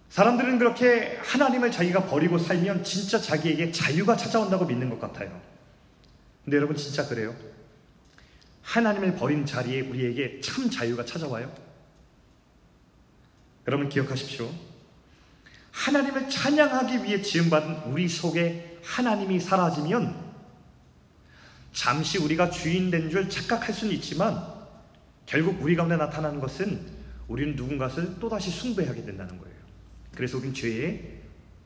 사람들은 0.09 0.59
그렇게 0.59 1.19
하나님을 1.23 1.71
자기가 1.71 2.07
버리고 2.07 2.39
살면 2.39 2.85
진짜 2.85 3.21
자기에게 3.21 3.73
자유가 3.73 4.17
찾아온다고 4.17 4.65
믿는 4.65 4.89
것 4.89 4.99
같아요. 4.99 5.39
근데 6.45 6.57
여러분 6.57 6.75
진짜 6.77 7.07
그래요? 7.07 7.50
하나님을 8.63 9.17
버린 9.17 9.45
자리에 9.47 9.81
우리에게 9.83 10.41
참 10.41 10.71
자유가 10.71 11.05
찾아와요? 11.05 11.53
여러분 13.67 13.89
기억하십시오. 13.89 14.51
하나님을 15.73 16.29
찬양하기 16.29 17.05
위해 17.05 17.23
지음받은 17.23 17.91
우리 17.93 18.09
속에 18.09 18.79
하나님이 18.83 19.39
사라지면 19.41 20.31
잠시 21.73 22.19
우리가 22.19 22.51
주인 22.51 22.91
된 22.91 23.11
줄 23.11 23.29
착각할 23.31 23.73
수는 23.73 23.95
있지만 23.95 24.45
결국 25.27 25.63
우리 25.63 25.77
가운데 25.77 25.97
나타나는 25.97 26.41
것은 26.41 26.85
우리는 27.29 27.55
누군가를 27.55 28.19
또다시 28.19 28.51
숭배하게 28.51 29.05
된다는 29.05 29.39
거예요. 29.39 29.55
그래서 30.17 30.39
우리는 30.39 30.53
죄의 30.53 31.21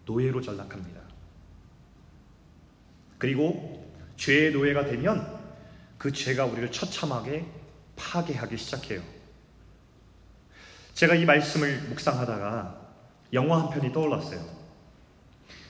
노예로 0.05 0.43
전락합니다. 0.43 1.01
그리고 3.17 3.91
죄의 4.17 4.53
노예가 4.53 4.85
되면 4.85 5.44
그 5.99 6.13
죄가 6.13 6.47
우리를 6.47 6.71
처참하게 6.71 7.47
파괴하기 7.97 8.57
시작해요. 8.57 9.03
제가 10.95 11.15
이 11.15 11.25
말씀을 11.25 11.81
묵상하다가 11.89 12.81
영화 13.33 13.63
한 13.63 13.71
편이 13.71 13.93
떠올랐어요. 13.93 14.45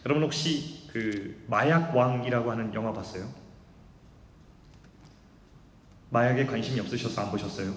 여러분 0.04 0.22
혹시 0.24 0.88
그 0.92 1.44
마약 1.48 1.96
왕이라고 1.96 2.50
하는 2.50 2.74
영화 2.74 2.92
봤어요? 2.92 3.28
마약에 6.10 6.46
관심이 6.46 6.78
없으셔서 6.80 7.22
안 7.22 7.30
보셨어요? 7.30 7.74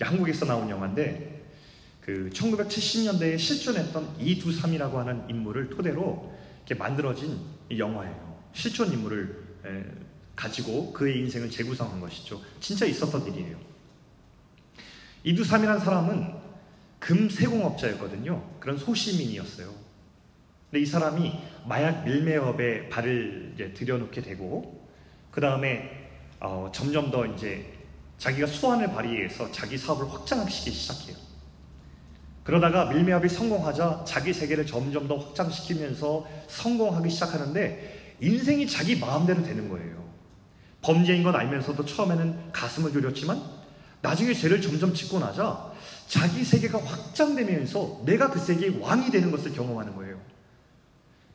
한국에서 0.00 0.44
나온 0.46 0.68
영화인데 0.68 1.40
그 2.00 2.30
1970년대에 2.32 3.38
실존했던 3.38 4.16
이두삼이라고 4.20 4.98
하는 4.98 5.28
인물을 5.28 5.70
토대로 5.70 6.34
이렇게 6.58 6.74
만들어진 6.74 7.38
영화예요. 7.76 8.40
실존 8.52 8.92
인물을 8.92 10.00
가지고 10.40 10.90
그의 10.94 11.18
인생을 11.18 11.50
재구성한 11.50 12.00
것이죠. 12.00 12.40
진짜 12.60 12.86
있었던 12.86 13.26
일이에요. 13.26 13.58
이두삼이라는 15.22 15.80
사람은 15.80 16.34
금세공업자였거든요. 16.98 18.42
그런 18.58 18.78
소시민이었어요. 18.78 19.70
근데 20.70 20.82
이 20.82 20.86
사람이 20.86 21.38
마약 21.66 22.04
밀매업에 22.04 22.88
발을 22.88 23.52
이제 23.54 23.74
들여놓게 23.74 24.22
되고 24.22 24.88
그 25.30 25.42
다음에 25.42 26.08
어, 26.40 26.70
점점 26.72 27.10
더 27.10 27.26
이제 27.26 27.74
자기가 28.16 28.46
수완을 28.46 28.92
발휘해서 28.92 29.52
자기 29.52 29.76
사업을 29.76 30.10
확장시키기 30.10 30.74
시작해요. 30.74 31.16
그러다가 32.44 32.86
밀매업이 32.86 33.28
성공하자 33.28 34.04
자기 34.06 34.32
세계를 34.32 34.64
점점 34.64 35.06
더 35.06 35.18
확장시키면서 35.18 36.26
성공하기 36.48 37.10
시작하는데 37.10 38.16
인생이 38.20 38.66
자기 38.66 38.96
마음대로 38.98 39.42
되는 39.42 39.68
거예요. 39.68 39.99
범죄인 40.82 41.22
건 41.22 41.34
알면서도 41.36 41.84
처음에는 41.84 42.52
가슴을 42.52 42.92
졸였지만 42.92 43.42
나중에 44.02 44.32
죄를 44.32 44.62
점점 44.62 44.94
짓고 44.94 45.18
나자 45.18 45.70
자기 46.06 46.42
세계가 46.42 46.82
확장되면서 46.82 48.02
내가 48.04 48.30
그 48.30 48.38
세계의 48.38 48.80
왕이 48.80 49.10
되는 49.10 49.30
것을 49.30 49.52
경험하는 49.52 49.94
거예요. 49.94 50.20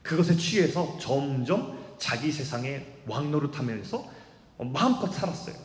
그것에 0.01 0.35
취해서 0.35 0.97
점점 0.99 1.77
자기 1.97 2.31
세상에 2.31 2.85
왕노릇하면서 3.07 4.05
마음껏 4.57 5.11
살았어요. 5.11 5.55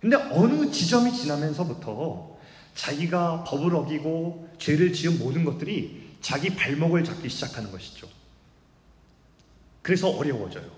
근데 0.00 0.16
어느 0.16 0.70
지점이 0.70 1.12
지나면서부터 1.12 2.36
자기가 2.74 3.44
법을 3.44 3.74
어기고 3.74 4.50
죄를 4.58 4.92
지은 4.92 5.18
모든 5.18 5.44
것들이 5.44 6.16
자기 6.20 6.54
발목을 6.54 7.02
잡기 7.04 7.28
시작하는 7.28 7.72
것이죠. 7.72 8.06
그래서 9.82 10.10
어려워져요. 10.10 10.68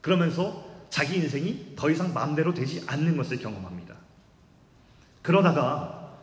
그러면서 0.00 0.69
자기 0.90 1.16
인생이 1.16 1.74
더 1.76 1.88
이상 1.90 2.12
마음대로 2.12 2.52
되지 2.52 2.82
않는 2.86 3.16
것을 3.16 3.38
경험합니다. 3.38 3.96
그러다가 5.22 6.18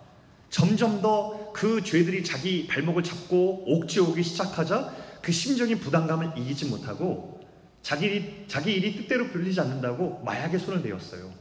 점점 0.49 1.01
더 1.01 1.47
그 1.57 1.81
죄들이 1.83 2.23
자기 2.23 2.67
발목을 2.67 3.01
잡고 3.01 3.63
옥죄오기 3.65 4.21
시작하자 4.21 4.93
그 5.23 5.31
심적인 5.31 5.79
부담감을 5.79 6.37
이기지 6.37 6.65
못하고 6.65 7.41
자기 7.81 8.05
일이, 8.05 8.45
자기 8.47 8.73
일이 8.73 8.95
뜻대로 8.95 9.29
풀리지 9.29 9.59
않는다고 9.59 10.21
마약에 10.23 10.59
손을 10.59 10.83
대었어요. 10.83 11.33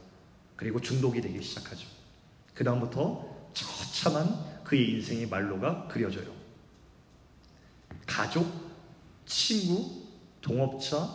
그리고 0.55 0.81
중독이 0.81 1.21
되기 1.21 1.39
시작하죠. 1.39 1.87
그 2.55 2.63
다음부터 2.63 3.51
처참한 3.53 4.63
그의 4.63 4.89
인생의 4.93 5.27
말로가 5.27 5.87
그려져요. 5.87 6.33
가족, 8.07 8.51
친구, 9.27 10.01
동업자 10.41 11.07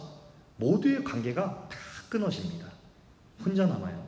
모두의 0.59 1.03
관계가 1.03 1.69
다 1.69 1.77
끊어집니다. 2.13 2.67
혼자 3.43 3.65
남아요. 3.65 4.07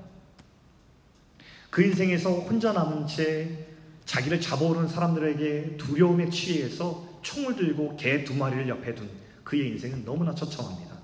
그 1.70 1.82
인생에서 1.82 2.30
혼자 2.40 2.74
남은 2.74 3.06
채 3.06 3.66
자기를 4.04 4.42
잡아오는 4.42 4.86
사람들에게 4.86 5.78
두려움에 5.78 6.28
취해서 6.28 7.08
총을 7.22 7.56
들고 7.56 7.96
개 7.96 8.22
두 8.22 8.34
마리를 8.34 8.68
옆에 8.68 8.94
둔 8.94 9.08
그의 9.42 9.68
인생은 9.70 10.04
너무나 10.04 10.34
처참합니다. 10.34 10.94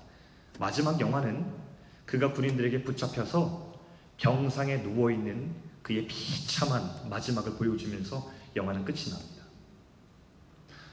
마지막 0.59 0.99
영화는 0.99 1.43
그가 2.05 2.31
군인들에게 2.33 2.83
붙잡혀서 2.83 3.73
병상에 4.17 4.77
누워있는 4.77 5.55
그의 5.81 6.05
비참한 6.07 7.09
마지막을 7.09 7.55
보여주면서 7.55 8.31
영화는 8.55 8.85
끝이 8.85 9.09
납니다. 9.09 9.43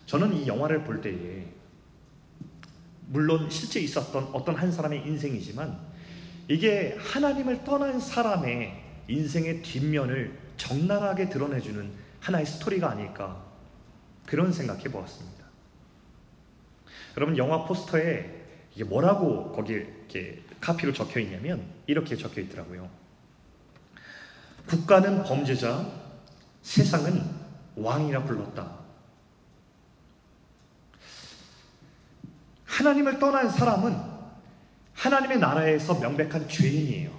저는 0.06 0.34
이 0.34 0.46
영화를 0.46 0.84
볼 0.84 1.02
때에 1.02 1.52
물론 3.08 3.50
실제 3.50 3.80
있었던 3.80 4.30
어떤 4.32 4.54
한 4.54 4.72
사람의 4.72 5.06
인생이지만 5.06 5.87
이게 6.48 6.96
하나님을 6.98 7.62
떠난 7.64 8.00
사람의 8.00 8.82
인생의 9.06 9.62
뒷면을 9.62 10.36
적나라하게 10.56 11.28
드러내주는 11.28 11.92
하나의 12.20 12.46
스토리가 12.46 12.90
아닐까 12.90 13.44
그런 14.26 14.52
생각해 14.52 14.84
보았습니다. 14.84 15.44
여러분 17.16 17.36
영화 17.36 17.64
포스터에 17.64 18.46
이게 18.74 18.84
뭐라고 18.84 19.52
거기 19.52 19.74
이렇게 19.74 20.42
카피로 20.60 20.92
적혀 20.92 21.20
있냐면 21.20 21.64
이렇게 21.86 22.16
적혀 22.16 22.40
있더라고요. 22.42 22.88
국가는 24.66 25.22
범죄자, 25.22 25.86
세상은 26.62 27.22
왕이라 27.76 28.24
불렀다. 28.24 28.78
하나님을 32.64 33.18
떠난 33.18 33.48
사람은 33.50 34.07
하나님의 34.98 35.38
나라에서 35.38 35.94
명백한 35.94 36.48
죄인이에요. 36.48 37.10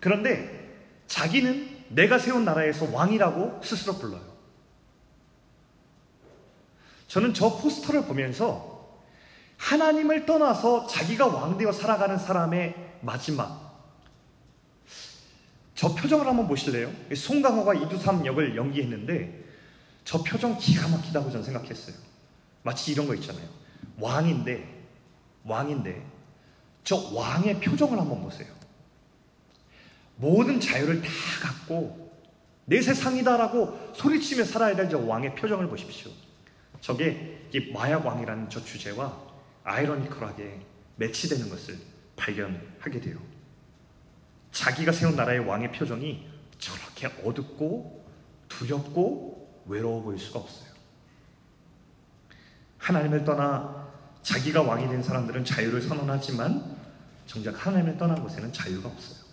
그런데 0.00 0.74
자기는 1.06 1.84
내가 1.90 2.18
세운 2.18 2.44
나라에서 2.44 2.90
왕이라고 2.90 3.60
스스로 3.62 3.98
불러요. 3.98 4.24
저는 7.06 7.34
저 7.34 7.58
포스터를 7.58 8.06
보면서 8.06 8.96
하나님을 9.58 10.26
떠나서 10.26 10.86
자기가 10.86 11.26
왕되어 11.26 11.72
살아가는 11.72 12.18
사람의 12.18 12.74
마지막 13.02 13.66
저 15.74 15.94
표정을 15.94 16.26
한번 16.26 16.48
보실래요? 16.48 16.90
송강호가 17.14 17.74
이두삼 17.74 18.24
역을 18.24 18.56
연기했는데 18.56 19.44
저 20.04 20.22
표정 20.22 20.56
기가 20.56 20.88
막히다고 20.88 21.30
저는 21.30 21.44
생각했어요. 21.44 21.94
마치 22.62 22.92
이런 22.92 23.06
거 23.06 23.14
있잖아요. 23.14 23.46
왕인데 24.00 24.75
왕인데 25.46 26.04
저 26.84 26.96
왕의 27.14 27.60
표정을 27.60 27.98
한번 27.98 28.22
보세요. 28.22 28.54
모든 30.16 30.60
자유를 30.60 31.02
다 31.02 31.08
갖고 31.42 32.06
내 32.64 32.80
세상이다라고 32.80 33.92
소리치며 33.94 34.44
살아야 34.44 34.74
될 34.74 34.88
저 34.88 34.98
왕의 34.98 35.34
표정을 35.34 35.68
보십시오. 35.68 36.10
저게 36.80 37.48
이 37.52 37.72
마약 37.72 38.04
왕이라는 38.06 38.50
저 38.50 38.62
주제와 38.62 39.20
아이러니컬하게 39.64 40.60
매치되는 40.96 41.48
것을 41.48 41.78
발견하게 42.16 43.00
돼요. 43.00 43.18
자기가 44.52 44.92
세운 44.92 45.16
나라의 45.16 45.40
왕의 45.40 45.72
표정이 45.72 46.26
저렇게 46.58 47.08
어둡고 47.24 48.06
두렵고 48.48 49.64
외로워 49.66 50.02
보일 50.02 50.18
수가 50.18 50.40
없어요. 50.40 50.70
하나님을 52.78 53.24
떠나 53.24 53.86
자기가 54.26 54.62
왕이 54.62 54.88
된 54.88 55.00
사람들은 55.00 55.44
자유를 55.44 55.80
선언하지만 55.80 56.76
정작 57.26 57.64
하나님을 57.64 57.96
떠난 57.96 58.20
곳에는 58.20 58.52
자유가 58.52 58.88
없어요. 58.88 59.24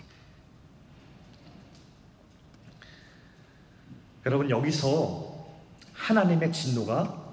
여러분 4.28 4.52
여기서 4.52 5.48
하나님의 5.94 6.54
진노가 6.54 7.24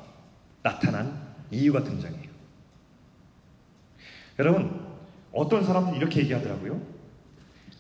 나타난 0.63 1.35
이유가 1.51 1.85
등장해요. 1.85 2.31
여러분 4.39 4.97
어떤 5.31 5.63
사람은 5.63 5.97
이렇게 5.97 6.21
얘기하더라고요. 6.21 6.81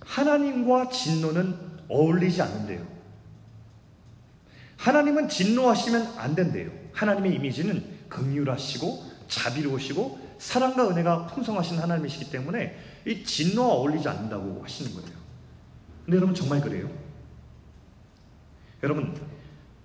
하나님과 0.01 0.90
진노는 0.90 1.57
어울리지 1.88 2.43
않는데요. 2.43 2.87
하나님은 4.77 5.31
진노하시면 5.31 6.19
안 6.19 6.35
된대요. 6.35 6.71
하나님의 6.93 7.35
이미지는 7.37 7.83
긍휼하시고 8.11 9.10
자비로우시고 9.31 10.37
사랑과 10.38 10.90
은혜가 10.90 11.27
풍성하신 11.29 11.79
하나님이시기 11.79 12.31
때문에 12.31 12.77
이 13.07 13.25
진노와 13.25 13.75
어울리지 13.75 14.09
않는다고 14.09 14.62
하시는 14.62 14.93
거예요. 14.93 15.19
근데 16.05 16.16
여러분 16.16 16.35
정말 16.35 16.61
그래요? 16.61 16.90
여러분, 18.83 19.14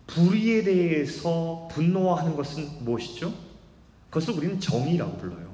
불의에 0.08 0.63
대해서 0.63 1.67
분노하는 1.71 2.36
것은 2.36 2.84
무엇이죠? 2.84 3.34
그것을 4.10 4.34
우리는 4.36 4.60
정의라고 4.60 5.17
불러요. 5.17 5.53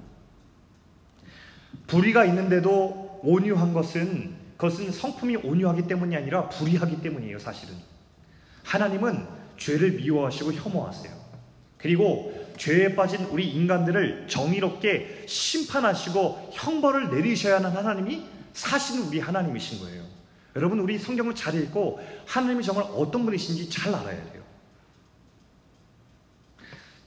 불의가 1.88 2.26
있는데도 2.26 3.20
온유한 3.24 3.74
것은 3.74 4.36
그것은 4.58 4.92
성품이 4.92 5.38
온유하기 5.38 5.88
때문이 5.88 6.16
아니라 6.16 6.48
불의하기 6.50 7.02
때문이에요, 7.02 7.40
사실은. 7.40 7.76
하나님은 8.64 9.28
죄를 9.58 9.94
미워하시고 9.94 10.54
혐오하세요. 10.54 11.12
그리고 11.78 12.32
죄에 12.62 12.94
빠진 12.96 13.26
우리 13.32 13.50
인간들을 13.50 14.28
정의롭게 14.28 15.26
심판하시고 15.28 16.52
형벌을 16.54 17.10
내리셔야 17.10 17.56
하는 17.56 17.72
하나님이 17.72 18.24
사실 18.54 19.02
우리 19.02 19.20
하나님이신 19.20 19.80
거예요. 19.80 20.06
여러분, 20.56 20.80
우리 20.80 21.00
성경을 21.00 21.34
잘 21.34 21.56
읽고 21.56 22.00
하나님이 22.28 22.64
정말 22.64 22.86
어떤 22.96 23.26
분이신지 23.26 23.68
잘 23.68 23.96
알아야 23.96 24.32
돼요. 24.32 24.44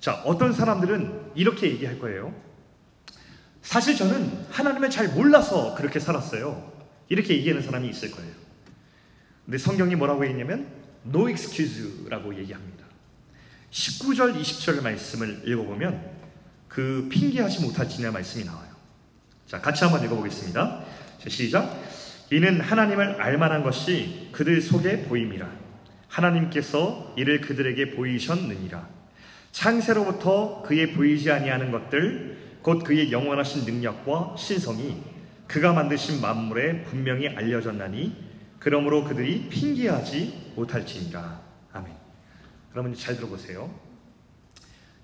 자, 0.00 0.14
어떤 0.24 0.52
사람들은 0.52 1.30
이렇게 1.36 1.70
얘기할 1.70 2.00
거예요. 2.00 2.34
사실 3.62 3.94
저는 3.94 4.46
하나님을 4.50 4.90
잘 4.90 5.10
몰라서 5.10 5.76
그렇게 5.76 6.00
살았어요. 6.00 6.72
이렇게 7.08 7.32
얘기하는 7.32 7.62
사람이 7.62 7.88
있을 7.90 8.10
거예요. 8.10 8.32
근데 9.44 9.58
성경이 9.58 9.94
뭐라고 9.94 10.24
했냐면 10.24 10.66
no 11.06 11.28
excuse라고 11.28 12.36
얘기합니다. 12.38 12.83
19절 13.74 14.40
20절 14.40 14.82
말씀을 14.82 15.42
읽어보면 15.44 16.00
그 16.68 17.08
핑계하지 17.10 17.62
못할 17.62 17.88
지의 17.88 18.10
말씀이 18.12 18.44
나와요. 18.44 18.68
자, 19.48 19.60
같이 19.60 19.82
한번 19.82 20.04
읽어보겠습니다. 20.04 20.84
자, 21.18 21.28
시작. 21.28 21.82
이는 22.30 22.60
하나님을 22.60 23.20
알만한 23.20 23.64
것이 23.64 24.28
그들 24.30 24.62
속에 24.62 25.02
보임이라. 25.02 25.50
하나님께서 26.08 27.14
이를 27.16 27.40
그들에게 27.40 27.96
보이셨느니라. 27.96 28.88
창세로부터 29.50 30.62
그의 30.62 30.92
보이지 30.92 31.30
아니하는 31.32 31.72
것들, 31.72 32.58
곧 32.62 32.84
그의 32.84 33.10
영원하신 33.10 33.64
능력과 33.64 34.36
신성이 34.38 35.02
그가 35.48 35.72
만드신 35.72 36.20
만물에 36.20 36.84
분명히 36.84 37.28
알려졌나니 37.28 38.16
그러므로 38.60 39.04
그들이 39.04 39.48
핑계하지 39.48 40.52
못할지니라. 40.54 41.43
여러분 42.74 42.92
잘 42.94 43.14
들어보세요. 43.14 43.72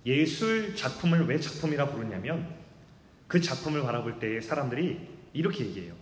예술 0.05 0.75
작품을 0.75 1.27
왜 1.27 1.39
작품이라 1.39 1.91
부르냐면 1.91 2.53
그 3.29 3.41
작품을 3.41 3.83
바라볼 3.83 4.19
때 4.19 4.41
사람들이 4.41 5.09
이렇게 5.33 5.67
얘기해요. 5.67 5.95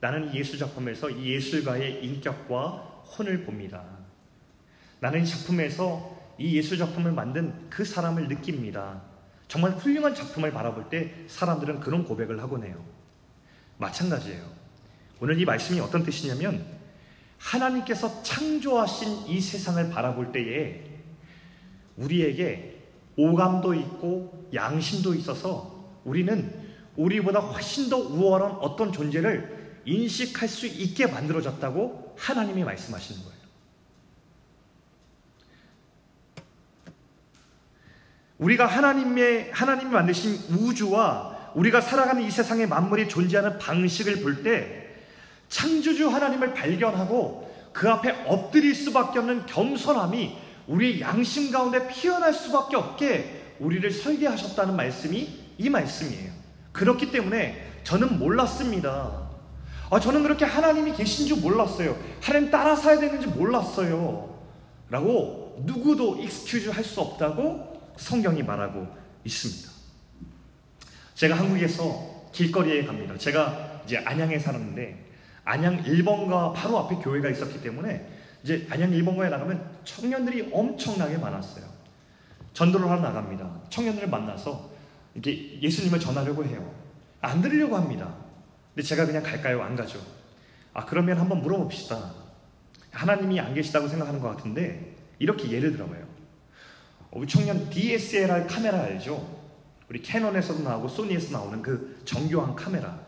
나는 0.00 0.32
이 0.32 0.38
예술 0.38 0.58
작품에서 0.58 1.10
이 1.10 1.34
예술가의 1.34 2.02
인격과 2.02 2.70
혼을 3.18 3.44
봅니다. 3.44 3.84
나는 5.00 5.22
이 5.22 5.26
작품에서 5.26 6.18
이 6.38 6.56
예술 6.56 6.78
작품을 6.78 7.12
만든 7.12 7.68
그 7.68 7.84
사람을 7.84 8.28
느낍니다. 8.28 9.02
정말 9.46 9.72
훌륭한 9.72 10.14
작품을 10.14 10.52
바라볼 10.52 10.88
때 10.88 11.14
사람들은 11.26 11.80
그런 11.80 12.04
고백을 12.04 12.40
하곤 12.40 12.64
해요. 12.64 12.82
마찬가지예요. 13.76 14.42
오늘 15.20 15.38
이 15.38 15.44
말씀이 15.44 15.80
어떤 15.80 16.02
뜻이냐면 16.02 16.64
하나님께서 17.36 18.22
창조하신 18.22 19.26
이 19.26 19.38
세상을 19.38 19.90
바라볼 19.90 20.32
때에 20.32 20.89
우리에게 22.00 22.78
오감도 23.16 23.74
있고 23.74 24.48
양심도 24.54 25.14
있어서 25.14 25.84
우리는 26.04 26.52
우리보다 26.96 27.40
훨씬 27.40 27.88
더 27.88 27.98
우월한 27.98 28.52
어떤 28.60 28.92
존재를 28.92 29.80
인식할 29.84 30.48
수 30.48 30.66
있게 30.66 31.06
만들어졌다고 31.06 32.14
하나님이 32.18 32.64
말씀하시는 32.64 33.22
거예요. 33.22 33.40
우리가 38.38 38.66
하나님의 38.66 39.50
하나님이 39.52 39.90
만드신 39.90 40.56
우주와 40.56 41.52
우리가 41.54 41.80
살아가는 41.80 42.22
이 42.22 42.30
세상의 42.30 42.68
만물이 42.68 43.08
존재하는 43.08 43.58
방식을 43.58 44.22
볼 44.22 44.42
때 44.42 44.78
창조주 45.48 46.08
하나님을 46.08 46.54
발견하고 46.54 47.50
그 47.72 47.90
앞에 47.90 48.24
엎드릴 48.26 48.74
수밖에 48.74 49.18
없는 49.18 49.46
겸손함이 49.46 50.36
우리의 50.70 51.00
양심 51.00 51.50
가운데 51.50 51.88
피어날 51.88 52.32
수밖에 52.32 52.76
없게 52.76 53.54
우리를 53.58 53.90
설계하셨다는 53.90 54.76
말씀이 54.76 55.28
이 55.58 55.68
말씀이에요. 55.68 56.30
그렇기 56.72 57.10
때문에 57.10 57.80
저는 57.82 58.18
몰랐습니다. 58.18 59.28
아, 59.90 59.98
저는 60.00 60.22
그렇게 60.22 60.44
하나님이 60.44 60.92
계신 60.92 61.26
줄 61.26 61.38
몰랐어요. 61.38 61.96
하나님 62.22 62.50
따라 62.50 62.76
사야 62.76 63.00
되는지 63.00 63.26
몰랐어요. 63.26 64.38
라고 64.88 65.60
누구도 65.66 66.16
excuse 66.22 66.70
할 66.70 66.84
수 66.84 67.00
없다고 67.00 67.92
성경이 67.96 68.42
말하고 68.44 68.86
있습니다. 69.24 69.70
제가 71.14 71.36
한국에서 71.36 72.30
길거리에 72.32 72.84
갑니다. 72.84 73.16
제가 73.18 73.82
이제 73.84 73.98
안양에 73.98 74.38
살았는데 74.38 75.10
안양 75.44 75.82
1번가 75.82 76.54
바로 76.54 76.78
앞에 76.78 76.96
교회가 76.96 77.28
있었기 77.28 77.60
때문에 77.60 78.19
이제 78.42 78.66
안양 78.70 78.90
1번가에 78.90 79.30
나가면 79.30 79.80
청년들이 79.84 80.50
엄청나게 80.52 81.18
많았어요. 81.18 81.64
전도를 82.52 82.88
하러 82.88 83.00
나갑니다. 83.00 83.62
청년들을 83.70 84.08
만나서 84.08 84.70
이렇게 85.14 85.60
예수님을 85.60 86.00
전하려고 86.00 86.44
해요. 86.44 86.74
안 87.20 87.42
들으려고 87.42 87.76
합니다. 87.76 88.14
근데 88.74 88.86
제가 88.86 89.06
그냥 89.06 89.22
갈까요? 89.22 89.62
안 89.62 89.76
가죠. 89.76 90.00
아, 90.72 90.84
그러면 90.84 91.18
한번 91.18 91.42
물어봅시다. 91.42 92.12
하나님이 92.92 93.40
안 93.40 93.54
계시다고 93.54 93.88
생각하는 93.88 94.20
것 94.20 94.28
같은데 94.28 94.96
이렇게 95.18 95.50
예를 95.50 95.72
들어봐요. 95.72 96.08
우리 97.12 97.26
청년 97.26 97.68
DSLR 97.70 98.46
카메라 98.46 98.82
알죠? 98.82 99.38
우리 99.88 100.00
캐논에서도 100.00 100.62
나오고 100.62 100.88
소니에서 100.88 101.32
나오는 101.32 101.60
그 101.62 102.00
정교한 102.04 102.54
카메라. 102.54 103.00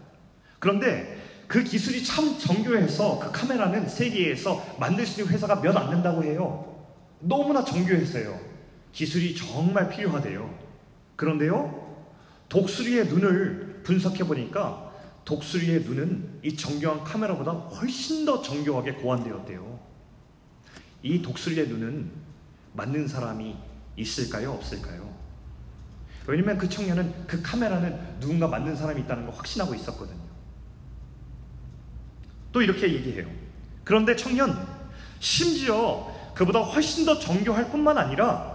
그런데 0.58 1.16
그 1.48 1.62
기술이 1.62 2.02
참 2.04 2.38
정교해서 2.38 3.18
그 3.18 3.30
카메라는 3.32 3.88
세계에서 3.88 4.76
만들 4.78 5.06
수 5.06 5.20
있는 5.20 5.32
회사가 5.34 5.60
몇 5.60 5.76
안 5.76 5.90
된다고 5.90 6.22
해요. 6.24 6.86
너무나 7.20 7.64
정교해서요. 7.64 8.38
기술이 8.92 9.34
정말 9.36 9.88
필요하대요. 9.88 10.58
그런데요, 11.16 11.96
독수리의 12.48 13.06
눈을 13.08 13.80
분석해 13.84 14.24
보니까 14.24 14.90
독수리의 15.24 15.80
눈은 15.84 16.40
이 16.42 16.56
정교한 16.56 17.04
카메라보다 17.04 17.52
훨씬 17.52 18.24
더 18.24 18.42
정교하게 18.42 18.94
고안되었대요. 18.94 19.78
이 21.02 21.22
독수리의 21.22 21.68
눈은 21.68 22.10
맞는 22.74 23.08
사람이 23.08 23.56
있을까요? 23.96 24.52
없을까요? 24.52 25.12
왜냐면 26.26 26.56
그 26.58 26.68
청년은 26.68 27.26
그 27.26 27.42
카메라는 27.42 28.20
누군가 28.20 28.48
만든 28.48 28.74
사람이 28.76 29.02
있다는 29.02 29.26
걸 29.26 29.34
확신하고 29.34 29.74
있었거든요. 29.74 30.21
또 32.52 32.62
이렇게 32.62 32.92
얘기해요. 32.92 33.26
그런데 33.84 34.14
청년, 34.14 34.66
심지어 35.18 36.12
그보다 36.34 36.60
훨씬 36.60 37.04
더 37.04 37.18
정교할 37.18 37.70
뿐만 37.70 37.98
아니라 37.98 38.52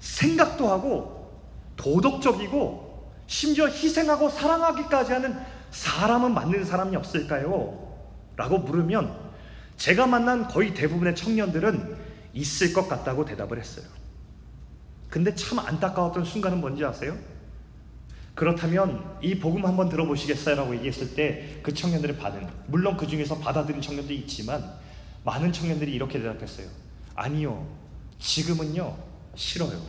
생각도 0.00 0.68
하고 0.70 1.42
도덕적이고 1.76 3.12
심지어 3.26 3.66
희생하고 3.66 4.28
사랑하기까지 4.28 5.12
하는 5.12 5.38
사람은 5.70 6.34
만든 6.34 6.64
사람이 6.64 6.94
없을까요? 6.96 7.94
라고 8.36 8.58
물으면 8.58 9.16
제가 9.76 10.06
만난 10.06 10.46
거의 10.46 10.74
대부분의 10.74 11.16
청년들은 11.16 11.96
있을 12.34 12.72
것 12.72 12.88
같다고 12.88 13.24
대답을 13.24 13.58
했어요. 13.58 13.86
근데 15.08 15.34
참 15.34 15.58
안타까웠던 15.58 16.24
순간은 16.24 16.60
뭔지 16.60 16.84
아세요? 16.84 17.16
그렇다면 18.34 19.18
이 19.22 19.38
복음 19.38 19.64
한번 19.64 19.88
들어보시겠어요? 19.88 20.56
라고 20.56 20.74
얘기했을 20.74 21.14
때 21.14 21.60
그 21.62 21.72
청년들의 21.72 22.18
반응, 22.18 22.48
물론 22.66 22.96
그 22.96 23.06
중에서 23.06 23.38
받아들인 23.38 23.80
청년도 23.80 24.12
있지만 24.12 24.62
많은 25.24 25.52
청년들이 25.52 25.92
이렇게 25.94 26.20
대답했어요. 26.20 26.66
아니요, 27.14 27.66
지금은요, 28.18 28.96
싫어요. 29.34 29.80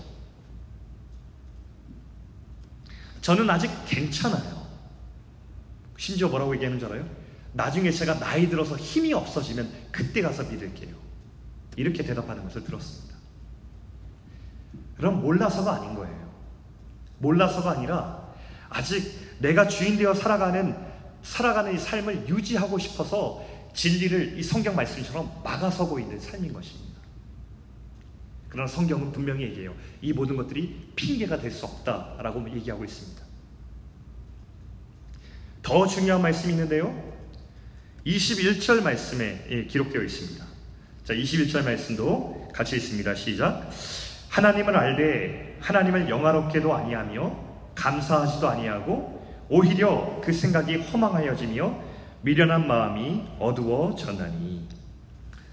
저는 3.22 3.50
아직 3.50 3.70
괜찮아요. 3.88 4.66
심지어 5.98 6.30
뭐라고 6.30 6.54
얘기하는 6.56 6.80
줄 6.80 6.90
알아요? 6.90 7.06
나중에 7.54 7.90
제가 7.92 8.20
나이 8.20 8.48
들어서 8.48 8.78
힘이 8.78 9.14
없어지면 9.14 9.70
그때 9.92 10.22
가서 10.22 10.44
믿을게요. 10.44 10.96
이렇게 11.76 12.04
대답하는 12.04 12.44
것을 12.44 12.64
들었습니다. 12.64 13.16
그럼 14.96 15.22
몰라서가 15.22 15.74
아닌 15.76 15.96
거예요. 15.96 16.32
몰라서가 17.20 17.72
아니라 17.72 18.25
아직 18.70 19.38
내가 19.40 19.68
주인 19.68 19.98
되어 19.98 20.14
살아가는 20.14 20.76
살아가는 21.24 21.74
이 21.74 21.78
삶을 21.78 22.28
유지하고 22.30 22.78
싶어서 22.78 23.44
진리를 23.74 24.38
이 24.38 24.44
성경 24.44 24.76
말씀처럼 24.76 25.42
막아서고 25.44 26.00
있는 26.00 26.20
삶인 26.20 26.54
것입니다. 26.54 26.96
그러나 28.50 28.68
성경은 28.68 29.12
분명히 29.12 29.44
얘기해요. 29.44 29.76
이 30.02 30.14
모든 30.14 30.38
것들이 30.38 30.92
핑계가 30.96 31.40
될 31.40 31.52
수 31.52 31.66
없다라고 31.66 32.50
얘기하고 32.56 32.86
있습니다. 32.86 33.22
더 35.62 35.88
중요한 35.88 36.22
말씀이 36.22 36.54
있는데요. 36.54 37.14
21절 38.06 38.84
말씀에 38.84 39.46
예, 39.50 39.66
기록되어 39.66 40.04
있습니다. 40.04 40.46
자, 41.04 41.14
21절 41.14 41.66
말씀도 41.66 42.50
같이 42.54 42.76
있습니다. 42.78 43.16
시작. 43.16 43.70
하나님을 44.30 44.76
알되 44.76 45.58
하나님을 45.60 46.08
영화롭게도 46.08 46.74
아니하며 46.74 47.45
감사하지도 47.76 48.48
아니하고 48.48 49.24
오히려 49.50 50.20
그 50.24 50.34
생각이 50.34 50.78
허망하여지며 50.78 51.76
미련한 52.22 52.68
마음이 52.68 53.24
어두워졌나니. 53.40 54.68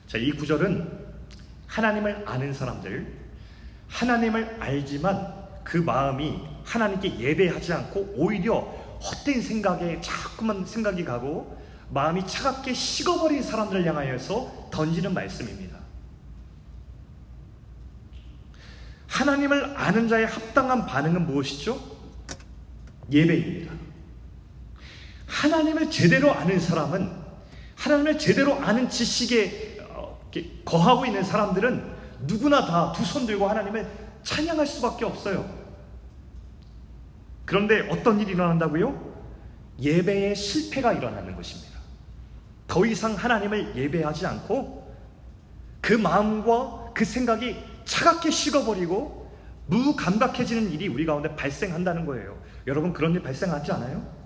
자, 0.06 0.18
이 0.18 0.30
구절은 0.30 0.90
하나님을 1.66 2.24
아는 2.26 2.52
사람들, 2.52 3.06
하나님을 3.88 4.56
알지만 4.60 5.34
그 5.64 5.76
마음이 5.76 6.40
하나님께 6.64 7.18
예배하지 7.18 7.72
않고 7.72 8.14
오히려 8.16 8.60
헛된 9.00 9.42
생각에 9.42 10.00
자꾸만 10.00 10.64
생각이 10.64 11.04
가고 11.04 11.60
마음이 11.90 12.26
차갑게 12.26 12.72
식어버린 12.72 13.42
사람들을 13.42 13.84
향하여서 13.84 14.70
던지는 14.70 15.12
말씀입니다. 15.12 15.78
하나님을 19.08 19.76
아는 19.76 20.08
자의 20.08 20.26
합당한 20.26 20.86
반응은 20.86 21.26
무엇이죠? 21.26 21.91
예배입니다. 23.10 23.72
하나님을 25.26 25.90
제대로 25.90 26.32
아는 26.32 26.60
사람은 26.60 27.10
하나님을 27.76 28.18
제대로 28.18 28.54
아는 28.54 28.88
지식에 28.88 29.78
어, 29.90 30.20
거하고 30.64 31.06
있는 31.06 31.22
사람들은 31.24 31.92
누구나 32.26 32.64
다 32.66 32.92
두 32.92 33.02
손 33.04 33.26
들고 33.26 33.48
하나님을 33.48 33.86
찬양할 34.22 34.66
수밖에 34.66 35.04
없어요. 35.04 35.48
그런데 37.44 37.88
어떤 37.90 38.20
일이 38.20 38.32
일어난다고요? 38.32 39.12
예배의 39.80 40.36
실패가 40.36 40.92
일어나는 40.92 41.34
것입니다. 41.34 41.72
더 42.68 42.86
이상 42.86 43.14
하나님을 43.14 43.76
예배하지 43.76 44.26
않고 44.26 44.94
그 45.80 45.94
마음과 45.94 46.92
그 46.94 47.04
생각이 47.04 47.56
차갑게 47.84 48.30
식어버리고 48.30 49.21
무감각해지는 49.66 50.70
일이 50.72 50.88
우리 50.88 51.06
가운데 51.06 51.34
발생한다는 51.34 52.06
거예요. 52.06 52.40
여러분 52.66 52.92
그런 52.92 53.14
일 53.14 53.22
발생하지 53.22 53.72
않아요? 53.72 54.22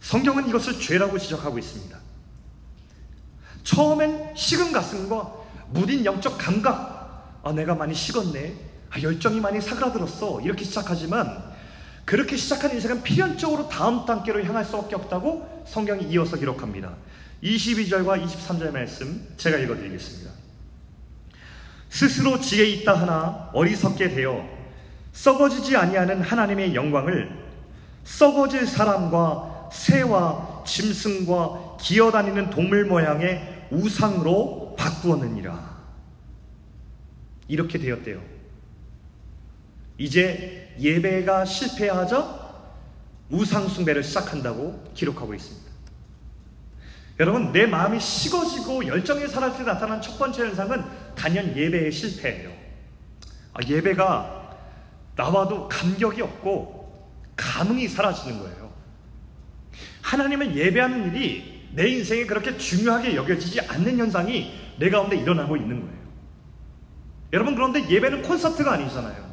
성경은 0.00 0.48
이것을 0.48 0.80
죄라고 0.80 1.18
지적하고 1.18 1.58
있습니다. 1.58 1.98
처음엔 3.62 4.34
식은 4.34 4.72
가슴과 4.72 5.34
무딘 5.70 6.04
영적 6.04 6.38
감각, 6.38 7.40
아, 7.42 7.52
내가 7.52 7.74
많이 7.74 7.94
식었네. 7.94 8.70
아, 8.90 9.00
열정이 9.00 9.40
많이 9.40 9.60
사그라들었어. 9.60 10.40
이렇게 10.40 10.64
시작하지만 10.64 11.50
그렇게 12.04 12.36
시작한 12.36 12.72
인생은 12.72 13.02
필연적으로 13.02 13.68
다음 13.68 14.04
단계로 14.04 14.42
향할 14.44 14.64
수밖에 14.64 14.96
없다고 14.96 15.64
성경이 15.66 16.10
이어서 16.10 16.36
기록합니다. 16.36 16.96
22절과 17.42 18.24
23절 18.24 18.72
말씀 18.72 19.28
제가 19.36 19.58
읽어드리겠습니다. 19.58 20.39
스스로 21.90 22.40
지혜 22.40 22.64
있다 22.66 22.94
하나 22.94 23.50
어리석게 23.52 24.10
되어 24.10 24.48
썩어지지 25.12 25.76
아니하는 25.76 26.22
하나님의 26.22 26.74
영광을 26.74 27.30
썩어질 28.04 28.66
사람과 28.66 29.68
새와 29.72 30.64
짐승과 30.66 31.76
기어다니는 31.80 32.50
동물 32.50 32.86
모양의 32.86 33.66
우상으로 33.70 34.74
바꾸었느니라. 34.76 35.78
이렇게 37.48 37.78
되었대요. 37.78 38.20
이제 39.98 40.74
예배가 40.78 41.44
실패하자 41.44 42.40
우상숭배를 43.30 44.02
시작한다고 44.02 44.84
기록하고 44.94 45.34
있습니다. 45.34 45.69
여러분, 47.20 47.52
내 47.52 47.66
마음이 47.66 48.00
식어지고 48.00 48.86
열정이 48.86 49.28
사라질 49.28 49.58
때 49.58 49.64
나타난 49.70 50.00
첫 50.00 50.18
번째 50.18 50.42
현상은 50.42 50.82
단연 51.14 51.54
예배의 51.54 51.92
실패예요. 51.92 52.50
아, 53.52 53.58
예배가 53.68 54.56
나와도 55.16 55.68
감격이 55.68 56.22
없고 56.22 57.12
감흥이 57.36 57.88
사라지는 57.88 58.38
거예요. 58.38 58.72
하나님을 60.00 60.56
예배하는 60.56 61.14
일이 61.14 61.68
내 61.74 61.88
인생에 61.88 62.24
그렇게 62.24 62.56
중요하게 62.56 63.14
여겨지지 63.14 63.60
않는 63.68 63.98
현상이 63.98 64.54
내 64.78 64.88
가운데 64.88 65.14
일어나고 65.16 65.58
있는 65.58 65.82
거예요. 65.82 66.00
여러분, 67.34 67.54
그런데 67.54 67.86
예배는 67.86 68.22
콘서트가 68.22 68.72
아니잖아요. 68.72 69.30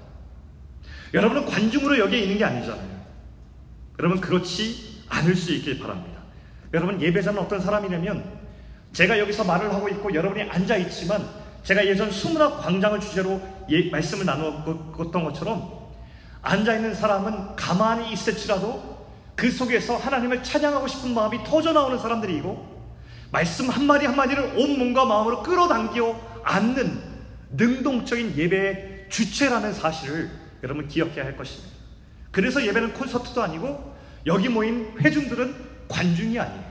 여러분은 1.14 1.46
관중으로 1.46 1.98
여기에 2.00 2.20
있는 2.20 2.38
게 2.38 2.44
아니잖아요. 2.44 3.06
여러분, 3.98 4.20
그렇지 4.20 5.06
않을 5.08 5.38
수 5.38 5.54
있길 5.54 5.80
바랍니다. 5.80 6.17
여러분 6.74 7.02
예배자는 7.02 7.40
어떤 7.40 7.62
사람이냐면 7.62 8.24
제가 8.94 9.20
여기서 9.20 9.44
말을 9.44 9.74
하고 9.74 9.88
있고 9.90 10.14
여러분이 10.14 10.50
앉아 10.50 10.78
있지만 10.78 11.28
제가 11.64 11.86
예전 11.86 12.12
수문학 12.12 12.62
광장을 12.62 13.00
주제로 13.00 13.42
예, 13.70 13.90
말씀을 13.90 14.26
나누었던 14.26 15.24
것처럼 15.24 15.88
앉아 16.42 16.76
있는 16.76 16.96
사람은 16.96 17.56
가만히 17.56 18.12
있을지라도 18.14 18.98
그 19.36 19.52
속에서 19.52 19.98
하나님을 19.98 20.44
찬양하고 20.44 20.88
싶은 20.88 21.14
마음이 21.14 21.44
터져 21.44 21.74
나오는 21.74 21.98
사람들이고 22.00 22.78
말씀 23.32 23.70
한 23.70 23.86
마디 23.86 24.06
한 24.06 24.16
마디를 24.16 24.54
온 24.56 24.80
몸과 24.80 25.06
마음으로 25.06 25.44
끌어당겨 25.44 26.20
안는 26.44 27.02
능동적인 27.52 28.36
예배의 28.38 29.08
주체라는 29.10 29.74
사실을 29.74 30.30
여러분 30.64 30.88
기억해야 30.88 31.26
할 31.26 31.36
것입니다. 31.38 31.76
그래서 32.32 32.66
예배는 32.66 32.94
콘서트도 32.94 33.42
아니고 33.44 33.96
여기 34.26 34.50
모인 34.50 34.94
회중들은 35.00 35.67
관중이 35.88 36.40
아니에요. 36.40 36.68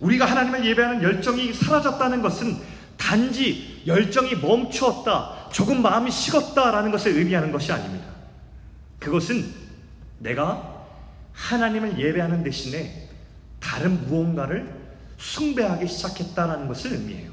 우리가 0.00 0.26
하나님을 0.26 0.64
예배하는 0.66 1.02
열정이 1.02 1.52
사라졌다는 1.52 2.22
것은 2.22 2.58
단지 2.96 3.82
열정이 3.86 4.36
멈추었다, 4.36 5.50
조금 5.50 5.82
마음이 5.82 6.10
식었다라는 6.10 6.90
것을 6.90 7.16
의미하는 7.16 7.52
것이 7.52 7.72
아닙니다. 7.72 8.06
그것은 8.98 9.52
내가 10.18 10.86
하나님을 11.32 11.98
예배하는 11.98 12.42
대신에 12.42 13.08
다른 13.60 14.06
무언가를 14.06 14.72
숭배하기 15.18 15.86
시작했다는 15.86 16.68
것을 16.68 16.92
의미해요. 16.92 17.32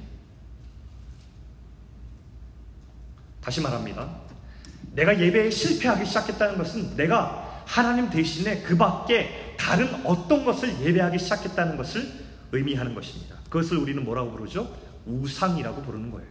다시 3.41 3.60
말합니다. 3.62 4.10
내가 4.93 5.19
예배에 5.19 5.50
실패하기 5.50 6.06
시작했다는 6.06 6.58
것은 6.58 6.95
내가 6.95 7.63
하나님 7.65 8.10
대신에 8.10 8.62
그 8.62 8.78
밖에 8.78 9.51
다른 9.62 10.04
어떤 10.06 10.43
것을 10.43 10.82
예배하기 10.82 11.19
시작했다는 11.19 11.78
것을 11.78 12.12
의미하는 12.52 12.95
것입니다. 12.95 13.36
그것을 13.43 13.78
우리는 13.78 14.04
뭐라고 14.04 14.32
부르죠? 14.32 14.76
우상이라고 15.06 15.84
부르는 15.84 16.10
거예요. 16.10 16.28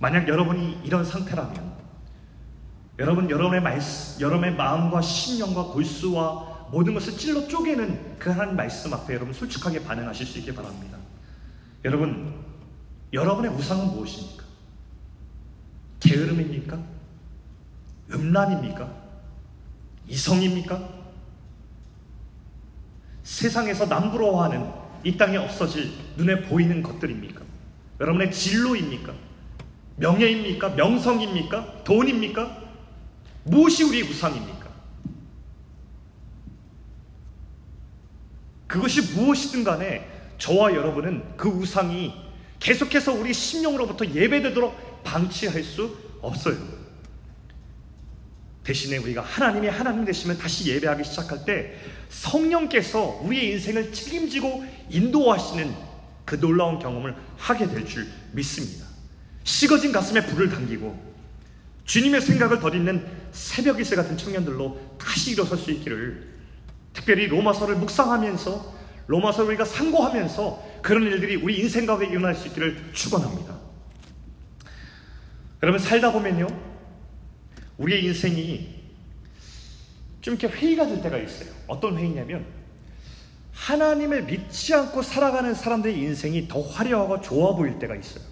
만약 0.00 0.26
여러분이 0.26 0.80
이런 0.84 1.04
상태라면 1.04 1.72
여러분 2.98 3.30
여러분의 3.30 3.62
말씀, 3.62 4.20
여러분의 4.20 4.54
마음과 4.54 5.02
신령과 5.02 5.64
골수와 5.64 6.68
모든 6.70 6.94
것을 6.94 7.16
찔러 7.16 7.46
쪼개는 7.46 8.16
그 8.18 8.30
하나님 8.30 8.56
말씀 8.56 8.92
앞에 8.94 9.14
여러분 9.14 9.34
솔직하게 9.34 9.84
반응하실 9.84 10.26
수 10.26 10.38
있길 10.38 10.54
바랍니다. 10.54 10.96
여러분 11.84 12.34
여러분의 13.12 13.50
우상은 13.52 13.88
무엇입니까? 13.88 14.44
게으름입니까? 16.00 16.78
음란입니까? 18.12 18.90
이성입니까? 20.08 21.01
세상에서 23.42 23.86
남부러워하는 23.86 24.70
이 25.04 25.16
땅에 25.16 25.36
없어질 25.36 25.90
눈에 26.16 26.42
보이는 26.42 26.80
것들입니까? 26.82 27.42
여러분의 28.00 28.30
진로입니까? 28.30 29.12
명예입니까? 29.96 30.70
명성입니까? 30.70 31.84
돈입니까? 31.84 32.62
무엇이 33.44 33.82
우리 33.82 34.02
우상입니까? 34.02 34.70
그것이 38.68 39.14
무엇이든 39.14 39.64
간에 39.64 40.08
저와 40.38 40.74
여러분은 40.74 41.36
그 41.36 41.48
우상이 41.48 42.14
계속해서 42.60 43.12
우리 43.12 43.34
심령으로부터 43.34 44.06
예배되도록 44.06 45.02
방치할 45.02 45.62
수 45.64 45.96
없어요. 46.22 46.56
대신에 48.64 48.96
우리가 48.98 49.22
하나님이 49.22 49.68
하나님 49.68 50.04
되시면 50.04 50.38
다시 50.38 50.70
예배하기 50.70 51.04
시작할 51.04 51.44
때 51.44 51.76
성령께서 52.08 53.20
우리의 53.22 53.52
인생을 53.52 53.92
책임지고 53.92 54.64
인도하시는 54.90 55.74
그 56.24 56.38
놀라운 56.38 56.78
경험을 56.78 57.14
하게 57.36 57.66
될 57.66 57.84
줄 57.84 58.06
믿습니다. 58.32 58.86
식어진 59.44 59.90
가슴에 59.90 60.24
불을 60.26 60.50
당기고 60.50 61.12
주님의 61.84 62.20
생각을 62.20 62.60
덧있는 62.60 63.04
새벽 63.32 63.80
이슬 63.80 63.96
같은 63.96 64.16
청년들로 64.16 64.96
다시 64.98 65.32
일어설 65.32 65.58
수 65.58 65.72
있기를 65.72 66.30
특별히 66.92 67.26
로마서를 67.26 67.74
묵상하면서 67.76 68.82
로마서를 69.08 69.48
우리가 69.48 69.64
상고하면서 69.64 70.80
그런 70.82 71.02
일들이 71.02 71.36
우리 71.36 71.58
인생 71.58 71.86
가운데 71.86 72.06
일어날 72.06 72.36
수 72.36 72.46
있기를 72.48 72.90
축원합니다. 72.92 73.58
여러분 75.62 75.80
살다 75.80 76.12
보면요 76.12 76.71
우리의 77.82 78.04
인생이 78.04 78.82
좀 80.20 80.34
이렇게 80.34 80.46
회의가 80.46 80.86
될 80.86 81.02
때가 81.02 81.18
있어요. 81.18 81.50
어떤 81.66 81.98
회의냐면 81.98 82.46
하나님을 83.52 84.24
믿지 84.24 84.72
않고 84.72 85.02
살아가는 85.02 85.52
사람들의 85.52 85.98
인생이 85.98 86.46
더 86.48 86.62
화려하고 86.62 87.20
좋아 87.20 87.54
보일 87.56 87.78
때가 87.78 87.96
있어요. 87.96 88.24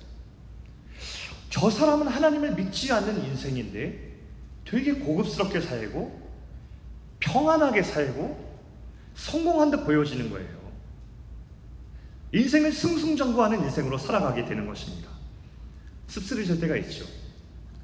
저 1.51 1.69
사람은 1.69 2.07
하나님을 2.07 2.55
믿지 2.55 2.93
않는 2.93 3.25
인생인데 3.25 4.11
되게 4.65 4.93
고급스럽게 4.93 5.61
살고 5.61 6.31
평안하게 7.19 7.83
살고 7.83 8.51
성공한 9.17 9.73
듯 9.73 9.85
보여지는 9.85 10.31
거예요. 10.31 10.61
인생을 12.33 12.73
승승장구하는 12.73 13.65
인생으로 13.65 13.99
살아가게 13.99 14.45
되는 14.45 14.65
것입니다. 14.65 15.11
씁쓸해질 16.07 16.61
때가 16.61 16.77
있죠. 16.77 17.05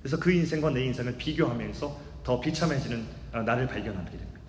그래서 0.07 0.21
그 0.21 0.31
인생과 0.31 0.71
내 0.71 0.85
인생을 0.85 1.16
비교하면서 1.16 2.01
더 2.23 2.40
비참해지는 2.40 3.05
어, 3.33 3.42
나를 3.42 3.66
발견하게 3.66 4.09
됩니다. 4.09 4.40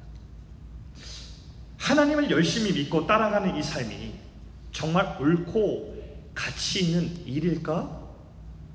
하나님을 1.78 2.30
열심히 2.30 2.72
믿고 2.74 3.08
따라가는 3.08 3.56
이 3.56 3.64
삶이 3.64 4.14
정말 4.72 5.18
옳고 5.20 6.30
가치 6.36 6.84
있는 6.84 7.26
일일까? 7.26 8.08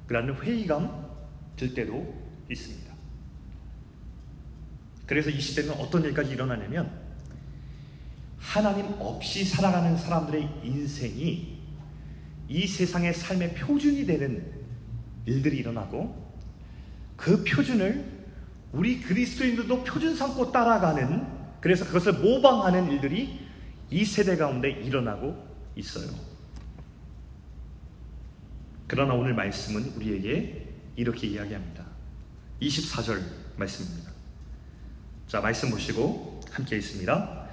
라는 0.09 0.35
회의감 0.35 1.07
들 1.55 1.73
때도 1.73 2.13
있습니다. 2.51 2.93
그래서 5.07 5.31
이 5.31 5.41
시대는 5.41 5.75
어떤 5.75 6.03
일까지 6.03 6.33
일어나냐면 6.33 6.91
하나님 8.39 8.87
없이 8.99 9.45
살아가는 9.45 9.97
사람들의 9.97 10.63
인생이 10.65 11.61
이 12.49 12.67
세상의 12.67 13.15
삶의 13.15 13.55
표준이 13.55 14.05
되는 14.05 14.53
일들이 15.27 15.59
일어나고 15.59 16.22
그 17.23 17.45
표준을 17.45 18.05
우리 18.73 19.01
그리스도인들도 19.01 19.85
표준 19.85 20.17
삼고 20.17 20.51
따라가는 20.51 21.25
그래서 21.61 21.85
그것을 21.87 22.15
모방하는 22.15 22.91
일들이 22.91 23.39
이 23.91 24.05
세대 24.05 24.37
가운데 24.37 24.69
일어나고 24.69 25.37
있어요. 25.77 26.09
그러나 28.89 29.15
오늘 29.15 29.35
말씀은 29.35 29.93
우리에게 29.95 30.69
이렇게 30.97 31.29
이야기합니다. 31.29 31.85
24절 32.61 33.23
말씀입니다. 33.57 34.11
자, 35.29 35.41
말씀 35.41 35.71
보시고 35.71 36.41
함께 36.51 36.77
있습니다. 36.77 37.47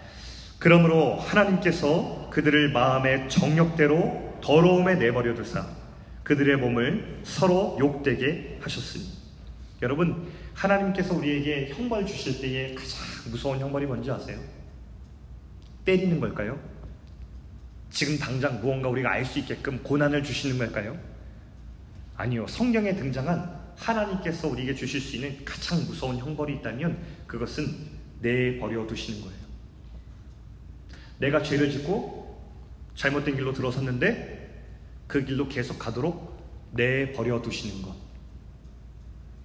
그러므로 0.57 1.19
하나님께서 1.19 2.31
그들을 2.31 2.71
마음의 2.71 3.29
정욕대로 3.29 4.39
더러움에 4.41 4.95
내버려 4.95 5.35
두사 5.35 5.67
그들의 6.23 6.57
몸을 6.57 7.21
서로 7.23 7.77
욕되게 7.79 8.57
하셨으니 8.61 9.18
여러분 9.81 10.29
하나님께서 10.53 11.15
우리에게 11.15 11.69
형벌 11.73 12.05
주실 12.05 12.41
때에 12.41 12.75
가장 12.75 12.99
무서운 13.31 13.59
형벌이 13.59 13.85
뭔지 13.85 14.11
아세요? 14.11 14.39
때리는 15.85 16.19
걸까요? 16.19 16.59
지금 17.89 18.17
당장 18.19 18.61
무언가 18.61 18.89
우리가 18.89 19.11
알 19.11 19.25
수 19.25 19.39
있게끔 19.39 19.81
고난을 19.81 20.23
주시는 20.23 20.57
걸까요? 20.57 20.99
아니요. 22.15 22.45
성경에 22.47 22.93
등장한 22.95 23.57
하나님께서 23.77 24.49
우리에게 24.49 24.75
주실 24.75 24.99
수 24.99 25.15
있는 25.15 25.43
가장 25.45 25.79
무서운 25.85 26.17
형벌이 26.17 26.55
있다면 26.57 27.01
그것은 27.25 27.65
내버려 28.19 28.85
두시는 28.85 29.21
거예요. 29.21 29.39
내가 31.19 31.41
죄를 31.41 31.71
짓고 31.71 32.37
잘못된 32.95 33.35
길로 33.35 33.53
들어섰는데 33.53 34.39
그 35.07 35.23
길로 35.23 35.47
계속 35.47 35.79
가도록 35.79 36.37
내버려 36.73 37.41
두시는 37.41 37.81
것. 37.81 38.08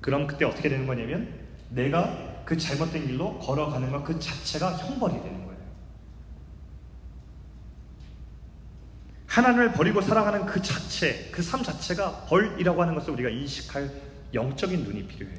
그럼 0.05 0.27
그때 0.27 0.45
어떻게 0.45 0.69
되는 0.69 0.87
거냐면 0.87 1.33
내가 1.71 2.43
그 2.45 2.59
잘못된 2.59 3.07
길로 3.07 3.39
걸어가는 3.39 3.91
것 3.91 4.05
그 4.05 4.21
자체가 4.21 4.77
형벌이 4.77 5.15
되는 5.15 5.47
거예요. 5.47 5.59
하나님을 9.27 9.73
버리고 9.73 10.03
살아가는 10.03 10.45
그 10.45 10.61
자체, 10.61 11.31
그 11.31 11.41
삶 11.43 11.63
자체가 11.63 12.27
벌이라고 12.27 12.83
하는 12.83 12.95
것을 12.95 13.15
우리가 13.15 13.31
인식할 13.31 13.91
영적인 14.35 14.85
눈이 14.85 15.07
필요해요. 15.07 15.39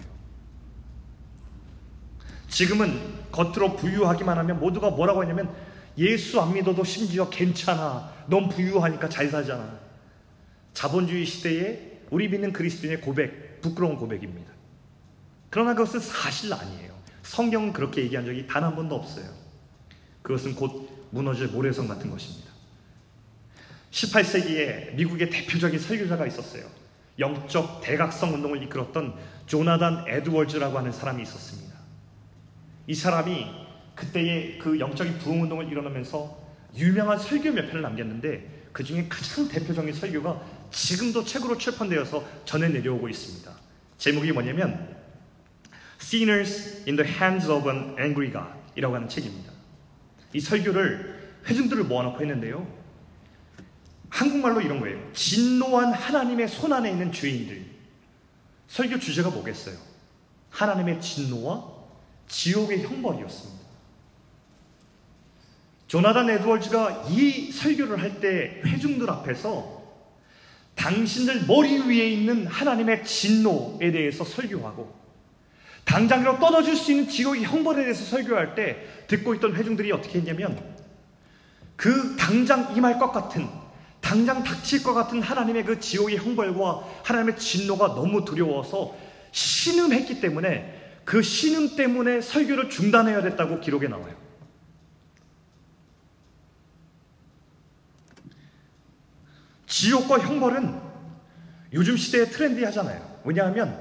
지금은 2.50 3.00
겉으로 3.32 3.76
부유하기만 3.76 4.36
하면 4.36 4.60
모두가 4.60 4.90
뭐라고 4.90 5.22
하냐면 5.22 5.54
예수 6.00 6.42
안 6.42 6.56
믿어도 6.56 6.84
심지어 6.84 7.30
괜찮아. 7.30 8.12
넌 8.26 8.50
부유하니까 8.50 9.10
잘 9.10 9.30
살잖아. 9.30 9.78
자본주의 10.74 11.24
시대에 11.24 12.02
우리 12.10 12.28
믿는 12.28 12.52
그리스도인의 12.52 13.02
고백, 13.02 13.62
부끄러운 13.62 13.96
고백입니다. 13.98 14.55
그러나 15.56 15.74
그것은 15.74 16.02
사실 16.02 16.54
아니에요. 16.54 16.94
성경은 17.24 17.72
그렇게 17.72 18.02
얘기한 18.02 18.26
적이 18.26 18.46
단 18.46 18.62
한 18.62 18.76
번도 18.76 18.94
없어요. 18.94 19.26
그것은 20.22 20.54
곧 20.54 21.08
무너질 21.12 21.48
모래성 21.48 21.88
같은 21.88 22.12
것입니다. 22.12 22.52
18세기에 23.90 24.96
미국의 24.96 25.30
대표적인 25.30 25.80
설교자가 25.80 26.28
있었어요. 26.28 26.66
영적 27.20 27.80
대각성 27.80 28.34
운동을 28.34 28.64
이끌었던 28.64 29.16
조나단 29.46 30.04
에드월즈라고 30.10 30.78
하는 30.78 30.92
사람이 30.92 31.24
있었습니다. 31.24 31.74
이 32.88 32.94
사람이 32.94 33.48
그때의 33.96 34.60
그 34.60 34.78
영적인 34.78 35.20
부흥 35.20 35.44
운동을 35.44 35.72
일어나면서 35.72 36.38
유명한 36.76 37.18
설교 37.18 37.54
몇 37.54 37.68
편을 37.68 37.82
남겼는데 37.82 38.72
그 38.74 38.84
중에 38.84 39.08
가장 39.08 39.48
대표적인 39.48 39.94
설교가 39.94 40.42
지금도 40.72 41.24
책으로 41.24 41.58
출판되어서 41.58 42.26
전해 42.44 42.68
내려오고 42.68 43.08
있습니다. 43.08 43.50
제목이 43.98 44.34
뭐냐면 44.34 44.95
Sinners 46.06 46.84
in 46.88 46.96
the 46.96 47.04
Hands 47.04 47.50
of 47.50 47.68
an 47.68 47.96
Angry 48.00 48.32
God 48.32 48.54
이라고 48.76 48.94
하는 48.94 49.10
책입니다. 49.10 49.52
이 50.34 50.40
설교를 50.40 51.40
회중들을 51.48 51.86
모아놓고 51.86 52.22
했는데요. 52.22 52.68
한국말로 54.10 54.62
이런 54.62 54.80
거예요. 54.80 55.12
진노한 55.14 55.94
하나님의 55.94 56.48
손 56.48 56.72
안에 56.74 56.92
있는 56.92 57.12
죄인들. 57.12 57.66
설교 58.68 59.00
주제가 59.00 59.32
뭐겠어요? 59.32 59.78
하나님의 60.52 61.02
진노와 61.02 61.74
지옥의 62.28 62.84
형벌이었습니다. 62.84 63.66
조나단 65.88 66.30
에드월즈가 66.30 67.06
이 67.10 67.52
설교를 67.52 68.00
할 68.02 68.20
때 68.20 68.62
회중들 68.64 69.10
앞에서 69.10 69.84
당신들 70.76 71.46
머리 71.48 71.80
위에 71.80 72.10
있는 72.10 72.46
하나님의 72.48 73.06
진노에 73.06 73.92
대해서 73.92 74.24
설교하고 74.24 75.05
당장이로 75.86 76.40
떨어질 76.40 76.76
수 76.76 76.92
있는 76.92 77.08
지옥의 77.08 77.44
형벌에 77.44 77.84
대해서 77.84 78.04
설교할 78.04 78.56
때 78.56 78.86
듣고 79.08 79.36
있던 79.36 79.56
회중들이 79.56 79.92
어떻게 79.92 80.20
했냐면 80.20 80.60
그 81.76 82.16
당장 82.18 82.76
임할 82.76 82.98
것 83.00 83.12
같은 83.12 83.48
당장 84.02 84.44
닥칠 84.44 84.84
것 84.84 84.94
같은 84.94 85.22
하나님의 85.22 85.66
그 85.66 85.80
지옥의 85.80 86.18
형벌과 86.18 86.84
하나님의 87.04 87.38
진노가 87.38 87.90
너무 87.90 88.26
두려워서 88.26 88.96
신음했기 89.32 90.22
때문에 90.22 91.02
그 91.06 91.22
신음 91.22 91.76
때문에 91.76 92.22
설교를 92.22 92.70
중단해야 92.70 93.22
됐다고 93.22 93.60
기록에 93.60 93.88
나와요. 93.88 94.16
지옥과 99.68 100.20
형벌은 100.20 100.82
요즘 101.74 101.98
시대에 101.98 102.26
트렌디하잖아요. 102.26 103.22
왜냐하면 103.24 103.78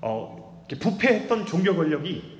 어, 0.00 0.45
부패했던 0.74 1.46
종교 1.46 1.74
권력이 1.76 2.36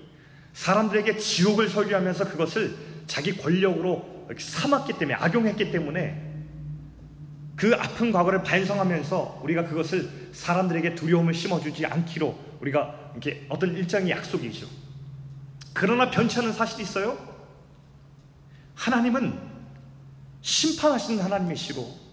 사람들에게 0.53 1.17
지옥을 1.19 1.69
설교하면서 1.69 2.29
그것을 2.31 2.75
자기 3.07 3.37
권력으로 3.37 4.27
삼았기 4.37 4.95
때문에 4.95 5.15
악용했기 5.15 5.71
때문에 5.71 6.27
그 7.55 7.75
아픈 7.75 8.13
과거를 8.13 8.43
반성하면서 8.43 9.41
우리가 9.43 9.67
그것을 9.67 10.31
사람들에게 10.33 10.95
두려움을 10.95 11.33
심어주지 11.33 11.87
않기로 11.87 12.39
우리가 12.61 13.13
이렇게 13.13 13.47
어떤 13.49 13.75
일정의 13.75 14.11
약속이죠. 14.11 14.67
그러나 15.73 16.11
변치 16.11 16.39
않은 16.39 16.53
사실이 16.53 16.83
있어요. 16.83 17.17
하나님은 18.75 19.39
심판하시는 20.43 21.23
하나님이시고 21.23 22.07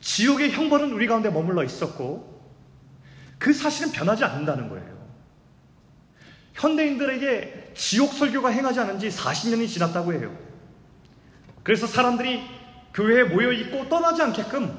지옥의 0.00 0.52
형벌은 0.52 0.92
우리 0.92 1.06
가운데 1.06 1.30
머물러 1.30 1.64
있었고 1.64 2.39
그 3.40 3.54
사실은 3.54 3.90
변하지 3.90 4.22
않는다는 4.22 4.68
거예요. 4.68 5.00
현대인들에게 6.52 7.72
지옥 7.74 8.12
설교가 8.12 8.50
행하지 8.50 8.80
않은 8.80 8.98
지 8.98 9.08
40년이 9.08 9.66
지났다고 9.66 10.12
해요. 10.12 10.36
그래서 11.62 11.86
사람들이 11.86 12.42
교회에 12.92 13.24
모여 13.24 13.50
있고 13.52 13.88
떠나지 13.88 14.20
않게끔 14.22 14.78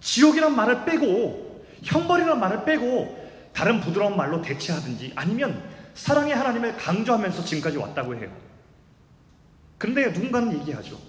지옥이란 0.00 0.54
말을 0.54 0.84
빼고 0.84 1.66
형벌이란 1.82 2.38
말을 2.38 2.64
빼고 2.64 3.26
다른 3.52 3.80
부드러운 3.80 4.16
말로 4.16 4.40
대체하든지 4.40 5.12
아니면 5.16 5.68
사랑의 5.94 6.34
하나님을 6.34 6.76
강조하면서 6.76 7.44
지금까지 7.44 7.76
왔다고 7.76 8.14
해요. 8.14 8.30
그런데 9.78 10.12
누군가는 10.12 10.52
얘기하죠. 10.60 11.00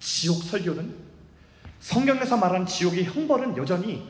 지옥 0.00 0.42
설교는 0.42 0.94
성경에서 1.80 2.36
말하는 2.36 2.66
지옥의 2.66 3.04
형벌은 3.04 3.56
여전히 3.56 4.06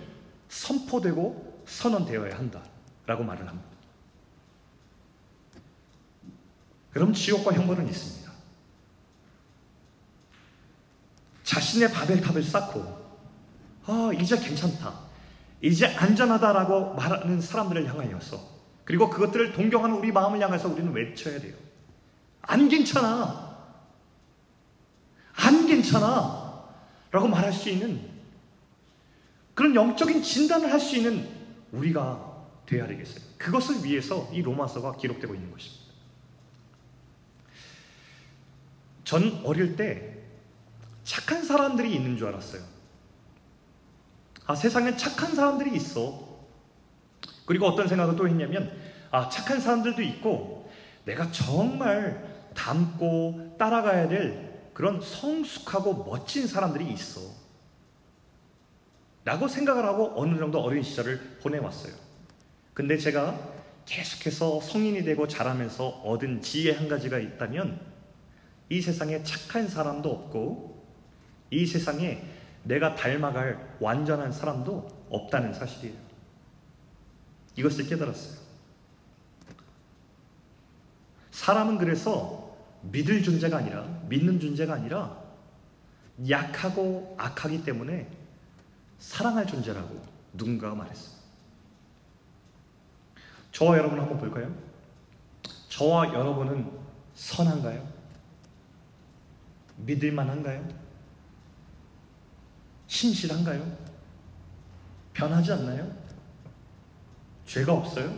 선포되고 0.49 1.51
선언되어야 1.66 2.36
한다라고 2.36 3.24
말을 3.24 3.48
합니다. 3.48 3.68
그럼 6.92 7.12
지옥과 7.12 7.52
형벌은 7.54 7.88
있습니다. 7.88 8.30
자신의 11.44 11.92
바벨탑을 11.92 12.42
쌓고 12.42 13.02
아 13.86 14.10
이제 14.18 14.38
괜찮다 14.38 15.00
이제 15.60 15.86
안전하다라고 15.86 16.94
말하는 16.94 17.40
사람들을 17.40 17.88
향하여서 17.88 18.52
그리고 18.84 19.08
그것들을 19.08 19.52
동경하는 19.52 19.96
우리 19.96 20.12
마음을 20.12 20.40
향해서 20.40 20.68
우리는 20.68 20.92
외쳐야 20.92 21.40
돼요. 21.40 21.54
안 22.42 22.68
괜찮아. 22.68 23.56
안 25.34 25.66
괜찮아. 25.66 26.64
라고 27.10 27.28
말할 27.28 27.52
수 27.52 27.68
있는 27.68 28.10
그런 29.54 29.74
영적인 29.74 30.22
진단을 30.22 30.72
할 30.72 30.80
수 30.80 30.96
있는 30.96 31.28
우리가 31.73 32.47
되어야 32.66 32.87
되겠어요. 32.87 33.25
그것을 33.39 33.85
위해서 33.85 34.29
이 34.33 34.43
로마서가 34.43 34.97
기록되고 34.97 35.35
있는 35.35 35.51
것입니다. 35.51 35.83
전 39.05 39.43
어릴 39.45 39.77
때 39.77 40.18
착한 41.05 41.45
사람들이 41.45 41.95
있는 41.95 42.16
줄 42.16 42.29
알았어요. 42.29 42.62
아, 44.47 44.55
세상에 44.55 44.97
착한 44.97 45.35
사람들이 45.35 45.75
있어. 45.77 46.33
그리고 47.45 47.66
어떤 47.66 47.89
생각을 47.89 48.16
또 48.16 48.29
했냐면, 48.29 48.73
아, 49.11 49.29
착한 49.29 49.61
사람들도 49.61 50.01
있고, 50.03 50.70
내가 51.05 51.31
정말 51.33 52.51
닮고 52.55 53.57
따라가야 53.59 54.09
될 54.09 54.70
그런 54.73 55.01
성숙하고 55.01 56.05
멋진 56.05 56.47
사람들이 56.47 56.91
있어. 56.93 57.41
라고 59.25 59.47
생각을 59.47 59.85
하고 59.85 60.12
어느 60.16 60.39
정도 60.39 60.61
어린 60.61 60.83
시절을 60.83 61.39
보내왔어요. 61.43 61.93
근데 62.75 62.97
제가 62.97 63.39
계속해서 63.85 64.61
성인이 64.61 65.05
되고 65.05 65.29
자라면서 65.29 65.89
얻은 65.89 66.43
지혜 66.43 66.73
한 66.73 66.89
가지가 66.89 67.18
있다면 67.18 67.81
이 68.68 68.81
세상에 68.81 69.23
착한 69.23 69.68
사람도 69.68 70.11
없고 70.11 70.83
이 71.51 71.66
세상에 71.66 72.25
내가 72.64 72.95
닮아갈 72.95 73.77
완전한 73.81 74.33
사람도 74.33 75.07
없다는 75.11 75.53
사실이에요. 75.53 75.97
이것을 77.57 77.87
깨달았어요. 77.87 78.41
사람은 81.33 81.79
그래서 81.79 82.57
믿을 82.83 83.23
존재가 83.23 83.59
아니라 83.59 83.85
믿는 84.09 84.41
존재가 84.41 84.75
아니라 84.75 85.20
약하고 86.29 87.14
악하기 87.18 87.64
때문에 87.64 88.09
사랑할 89.03 89.44
존재라고 89.44 90.00
누군가가 90.32 90.76
말했어요. 90.76 91.16
저와 93.50 93.76
여러분 93.76 93.98
한번 93.98 94.16
볼까요? 94.16 94.55
저와 95.68 96.14
여러분은 96.14 96.70
선한가요? 97.12 97.92
믿을만한가요? 99.78 100.68
신실한가요? 102.86 103.76
변하지 105.14 105.53
않나요? 105.53 105.92
죄가 107.44 107.72
없어요? 107.72 108.16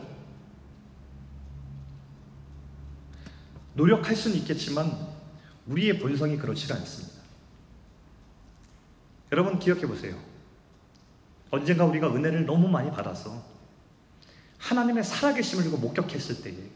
노력할 3.73 4.15
수는 4.15 4.37
있겠지만 4.37 4.93
우리의 5.67 5.99
본성이 5.99 6.37
그렇지가 6.37 6.75
않습니다. 6.75 7.23
여러분 9.33 9.59
기억해 9.59 9.87
보세요. 9.87 10.34
언젠가 11.55 11.85
우리가 11.85 12.09
은혜를 12.15 12.47
너무 12.47 12.69
많이 12.69 12.91
받아서 12.91 13.43
하나님의 14.59 15.05
살아계심을 15.05 15.67
이거 15.67 15.77
목격했을 15.77 16.43
때에 16.43 16.71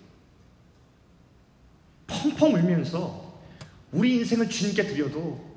펑펑 2.06 2.54
울면서 2.54 3.40
우리 3.92 4.16
인생을 4.16 4.48
주님께 4.48 4.84
드려도 4.84 5.48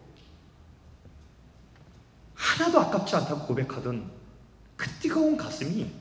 하나도 2.33 2.79
아깝지 2.79 3.15
않다고 3.15 3.47
고백하던 3.47 4.11
그 4.75 4.89
뜨거운 4.99 5.37
가슴이 5.37 5.91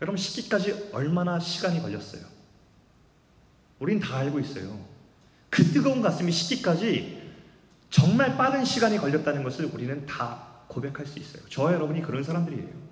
여러분 0.00 0.16
식기까지 0.16 0.90
얼마나 0.92 1.38
시간이 1.38 1.80
걸렸어요? 1.80 2.22
우린 3.78 4.00
다 4.00 4.16
알고 4.18 4.40
있어요. 4.40 4.84
그 5.48 5.62
뜨거운 5.64 6.02
가슴이 6.02 6.32
식기까지 6.32 7.32
정말 7.90 8.36
빠른 8.36 8.64
시간이 8.64 8.98
걸렸다는 8.98 9.42
것을 9.42 9.66
우리는 9.66 10.04
다 10.06 10.55
고백할 10.68 11.06
수 11.06 11.18
있어요. 11.18 11.46
저와 11.48 11.72
여러분이 11.72 12.02
그런 12.02 12.22
사람들이에요. 12.22 12.86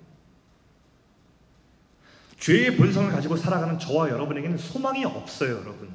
죄의 2.38 2.76
본성을 2.76 3.10
가지고 3.10 3.36
살아가는 3.36 3.78
저와 3.78 4.10
여러분에게는 4.10 4.58
소망이 4.58 5.04
없어요, 5.04 5.58
여러분. 5.60 5.92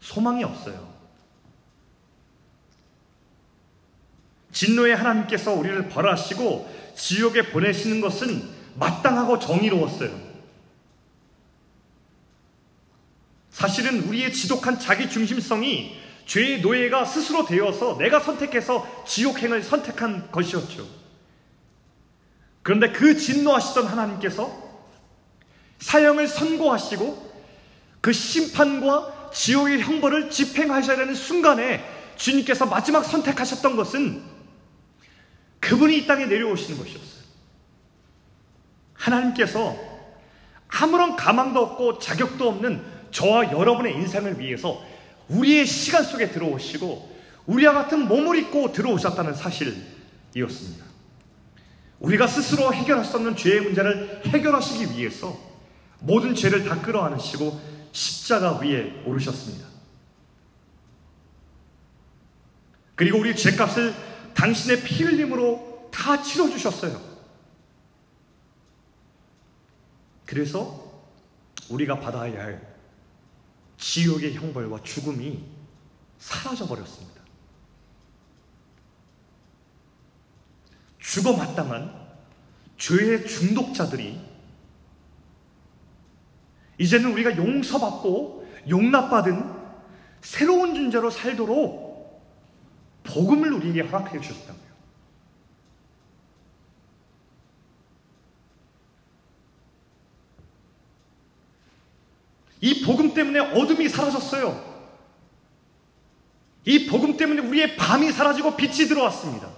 소망이 0.00 0.44
없어요. 0.44 0.94
진노의 4.52 4.96
하나님께서 4.96 5.52
우리를 5.52 5.88
벌하시고 5.88 6.94
지옥에 6.94 7.50
보내시는 7.50 8.00
것은 8.00 8.42
마땅하고 8.76 9.38
정의로웠어요. 9.38 10.26
사실은 13.50 14.02
우리의 14.04 14.32
지독한 14.32 14.78
자기 14.78 15.08
중심성이 15.08 15.98
죄의 16.26 16.60
노예가 16.60 17.04
스스로 17.04 17.46
되어서 17.46 17.96
내가 17.98 18.20
선택해서 18.20 19.04
지옥행을 19.06 19.62
선택한 19.62 20.30
것이었죠. 20.30 20.86
그런데 22.62 22.90
그 22.90 23.16
진노하시던 23.16 23.86
하나님께서 23.86 24.66
사형을 25.78 26.26
선고하시고 26.26 27.34
그 28.00 28.12
심판과 28.12 29.30
지옥의 29.32 29.80
형벌을 29.80 30.30
집행하셔야 30.30 30.96
되는 30.96 31.14
순간에 31.14 31.84
주님께서 32.16 32.66
마지막 32.66 33.04
선택하셨던 33.04 33.76
것은 33.76 34.22
그분이 35.60 35.98
이 35.98 36.06
땅에 36.06 36.26
내려오시는 36.26 36.78
것이었어요. 36.78 37.24
하나님께서 38.94 39.76
아무런 40.68 41.14
가망도 41.14 41.60
없고 41.60 41.98
자격도 41.98 42.48
없는 42.48 42.84
저와 43.12 43.52
여러분의 43.52 43.94
인생을 43.94 44.40
위해서 44.40 44.82
우리의 45.28 45.66
시간 45.66 46.04
속에 46.04 46.30
들어오시고 46.30 47.16
우리와 47.46 47.72
같은 47.72 48.06
몸을 48.08 48.38
입고 48.38 48.72
들어오셨다는 48.72 49.34
사실이었습니다. 49.34 50.84
우리가 52.00 52.26
스스로 52.26 52.72
해결할 52.72 53.04
수 53.04 53.16
없는 53.16 53.36
죄의 53.36 53.60
문제를 53.62 54.22
해결하시기 54.26 54.98
위해서 54.98 55.38
모든 56.00 56.34
죄를 56.34 56.64
다 56.64 56.80
끌어안으시고 56.80 57.60
십자가 57.92 58.58
위에 58.58 59.02
오르셨습니다. 59.06 59.66
그리고 62.94 63.18
우리 63.18 63.34
죄값을 63.34 63.94
당신의 64.34 64.82
피 64.82 65.04
흘림으로 65.04 65.90
다 65.92 66.22
치러주셨어요. 66.22 67.00
그래서 70.26 71.02
우리가 71.68 72.00
받아야 72.00 72.42
할 72.42 72.75
지옥의 73.78 74.34
형벌과 74.34 74.82
죽음이 74.82 75.44
사라져 76.18 76.66
버렸습니다. 76.66 77.22
죽어 80.98 81.36
마땅한 81.36 82.06
죄의 82.78 83.26
중독자들이 83.26 84.20
이제는 86.78 87.12
우리가 87.12 87.36
용서받고 87.36 88.46
용납받은 88.68 89.54
새로운 90.20 90.74
존재로 90.74 91.10
살도록 91.10 91.86
복음을 93.04 93.52
우리에게 93.52 93.82
허락해 93.82 94.20
주셨다 94.20 94.65
이 102.60 102.82
복음 102.82 103.14
때문에 103.14 103.38
어둠이 103.38 103.88
사라졌어요. 103.88 104.76
이 106.64 106.86
복음 106.86 107.16
때문에 107.16 107.42
우리의 107.42 107.76
밤이 107.76 108.10
사라지고 108.12 108.56
빛이 108.56 108.88
들어왔습니다. 108.88 109.48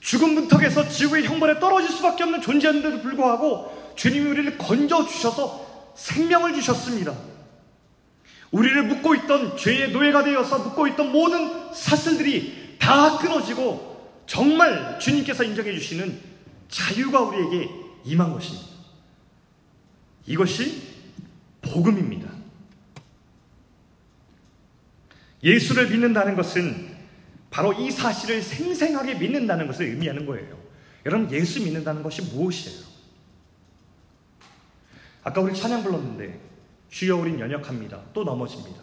죽은 0.00 0.34
문턱에서 0.34 0.88
지구의 0.88 1.24
형벌에 1.24 1.60
떨어질 1.60 1.90
수밖에 1.90 2.22
없는 2.22 2.40
존재인데도 2.40 3.00
불구하고 3.00 3.92
주님이 3.96 4.30
우리를 4.30 4.58
건져 4.58 5.06
주셔서 5.06 5.92
생명을 5.94 6.54
주셨습니다. 6.54 7.14
우리를 8.50 8.82
묶고 8.84 9.14
있던 9.16 9.56
죄의 9.56 9.92
노예가 9.92 10.24
되어서 10.24 10.58
묶고 10.58 10.88
있던 10.88 11.12
모든 11.12 11.72
사슬들이 11.72 12.76
다 12.78 13.18
끊어지고 13.18 13.90
정말 14.26 14.98
주님께서 14.98 15.44
인정해 15.44 15.72
주시는 15.72 16.18
자유가 16.68 17.20
우리에게 17.20 17.70
임한 18.04 18.32
것입니다. 18.32 18.69
이것이 20.26 20.82
복음입니다. 21.62 22.30
예수를 25.42 25.88
믿는다는 25.88 26.36
것은 26.36 26.96
바로 27.50 27.72
이 27.72 27.90
사실을 27.90 28.42
생생하게 28.42 29.14
믿는다는 29.14 29.66
것을 29.66 29.86
의미하는 29.86 30.26
거예요. 30.26 30.58
여러분, 31.06 31.30
예수 31.32 31.62
믿는다는 31.62 32.02
것이 32.02 32.22
무엇이에요? 32.22 32.84
아까 35.24 35.40
우리 35.40 35.54
찬양 35.54 35.82
불렀는데, 35.82 36.40
주여 36.90 37.16
우린 37.16 37.40
연약합니다. 37.40 38.02
또 38.12 38.22
넘어집니다. 38.24 38.82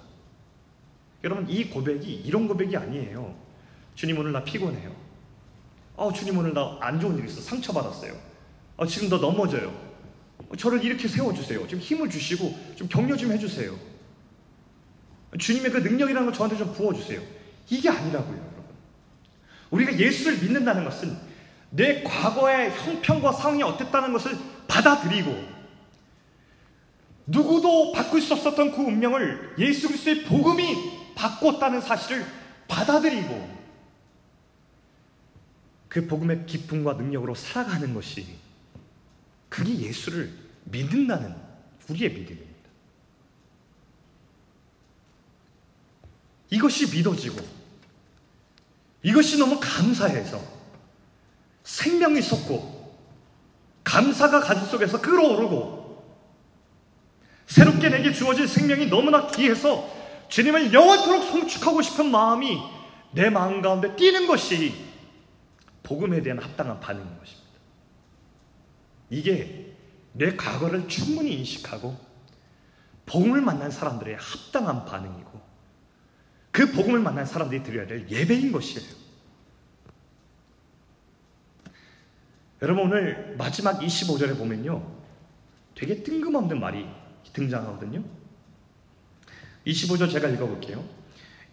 여러분, 1.24 1.50
이 1.50 1.70
고백이 1.70 2.14
이런 2.26 2.48
고백이 2.48 2.76
아니에요. 2.76 3.36
주님 3.96 4.18
오늘 4.20 4.32
나 4.32 4.44
피곤해요. 4.44 4.96
어, 5.96 6.12
주님 6.12 6.38
오늘 6.38 6.54
나 6.54 6.78
안 6.82 7.00
좋은 7.00 7.18
일 7.18 7.26
있어. 7.26 7.42
상처받았어요. 7.42 8.14
어, 8.78 8.86
지금 8.86 9.10
너 9.10 9.18
넘어져요. 9.18 9.87
저를 10.58 10.84
이렇게 10.84 11.08
세워주세요. 11.08 11.68
좀 11.68 11.80
힘을 11.80 12.10
주시고 12.10 12.76
좀 12.76 12.88
격려 12.88 13.18
좀 13.18 13.32
해주세요. 13.32 13.78
주님의 15.38 15.72
그 15.72 15.78
능력이라는 15.78 16.26
걸 16.26 16.34
저한테 16.34 16.58
좀 16.58 16.74
부어주세요. 16.74 17.22
이게 17.70 17.90
아니라고요, 17.90 18.38
여러분. 18.38 18.64
우리가 19.72 20.00
예수를 20.00 20.40
믿는다는 20.40 20.86
것은 20.86 21.18
내 21.70 22.02
과거의 22.04 22.72
형편과 22.72 23.34
상황이 23.34 23.62
어땠다는 23.62 24.14
것을 24.14 24.38
받아들이고 24.68 25.58
누구도 27.28 27.92
바꿀 27.92 28.22
수 28.22 28.34
없었던 28.34 28.72
그 28.72 28.82
운명을 28.82 29.56
예수 29.60 29.88
그리스도의 29.88 30.24
복음이 30.24 31.14
바꿨다는 31.16 31.82
사실을 31.82 32.26
받아들이고 32.70 33.58
그 35.90 36.08
복음의 36.08 36.46
기쁨과 36.46 36.94
능력으로 36.94 37.36
살아가는 37.36 37.94
것이 37.94 38.26
그게 39.50 39.76
예수를 39.80 40.32
믿는다는 40.66 41.36
우리의 41.90 42.12
믿음입니다. 42.12 42.48
이것이 46.50 46.96
믿어지고 46.96 47.46
이것이 49.04 49.38
너무 49.38 49.60
감사해서 49.62 50.42
생명이 51.64 52.22
솟고 52.22 52.96
감사가 53.84 54.42
가슴 54.42 54.68
속에서 54.68 55.02
끓어오르고 55.02 55.78
새롭게 57.46 57.90
내게 57.90 58.12
주어진 58.12 58.48
생명이 58.48 58.88
너무나 58.88 59.28
귀해서 59.28 59.90
주님을 60.28 60.74
영원토록 60.74 61.24
송축하고 61.24 61.82
싶은 61.82 62.12
마음이 62.12 62.58
내 63.12 63.30
마음 63.30 63.62
가운데 63.62 63.96
뛰는 63.96 64.28
것이 64.28 64.86
복음에 65.84 66.22
대한 66.22 66.40
합당한 66.40 66.80
반응인 66.80 67.18
것입니다. 67.18 67.47
이게 69.10 69.76
내 70.14 70.36
과거를 70.36 70.88
충분히 70.88 71.36
인식하고 71.38 71.98
복음을 73.06 73.42
만난 73.42 73.72
사람들의 73.72 74.18
합당한 74.18 74.86
반응이고 74.86 75.42
그 76.52 76.72
복음을 76.72 77.00
만난 77.00 77.26
사람들이 77.26 77.64
드려야 77.64 77.88
될 77.88 78.10
예배인 78.10 78.52
것이에요. 78.52 79.08
여러분 82.62 82.86
오늘 82.86 83.36
마지막 83.38 83.80
25절에 83.80 84.38
보면요. 84.38 84.98
되게 85.76 86.02
뜬금없는 86.02 86.60
말이 86.60 86.88
등장하거든요. 87.32 88.04
25절 89.68 90.12
제가 90.12 90.28
읽어볼게요. 90.30 90.84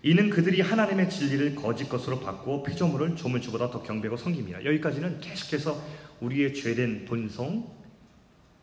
이는 0.05 0.29
그들이 0.29 0.61
하나님의 0.61 1.09
진리를 1.09 1.55
거짓 1.55 1.89
것으로 1.89 2.21
바꾸어 2.21 2.63
피조물을 2.63 3.17
조물주보다 3.17 3.71
더 3.71 3.83
경배하고 3.83 4.19
섬깁니다. 4.19 4.63
여기까지는 4.63 5.19
계속해서 5.21 5.83
우리의 6.21 6.53
죄된 6.53 7.07
본성, 7.07 7.67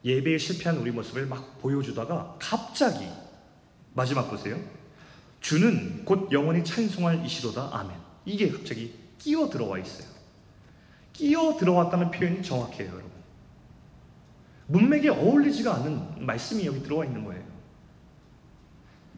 예배에 0.05 0.37
실패한 0.37 0.77
우리 0.77 0.91
모습을 0.91 1.25
막 1.25 1.59
보여주다가 1.59 2.37
갑자기 2.39 3.07
마지막 3.95 4.29
보세요. 4.29 4.55
주는 5.39 6.05
곧 6.05 6.31
영원히 6.31 6.63
찬송할 6.63 7.25
이시로다. 7.25 7.69
아멘. 7.73 7.97
이게 8.25 8.51
갑자기 8.51 8.93
끼어 9.17 9.49
들어와 9.49 9.79
있어요. 9.79 10.07
끼어 11.11 11.57
들어왔다는 11.57 12.11
표현이 12.11 12.43
정확해요, 12.43 12.87
여러분. 12.87 13.09
문맥에 14.67 15.09
어울리지가 15.09 15.73
않는 15.77 16.23
말씀이 16.23 16.67
여기 16.67 16.83
들어와 16.83 17.03
있는 17.03 17.25
거예요. 17.25 17.43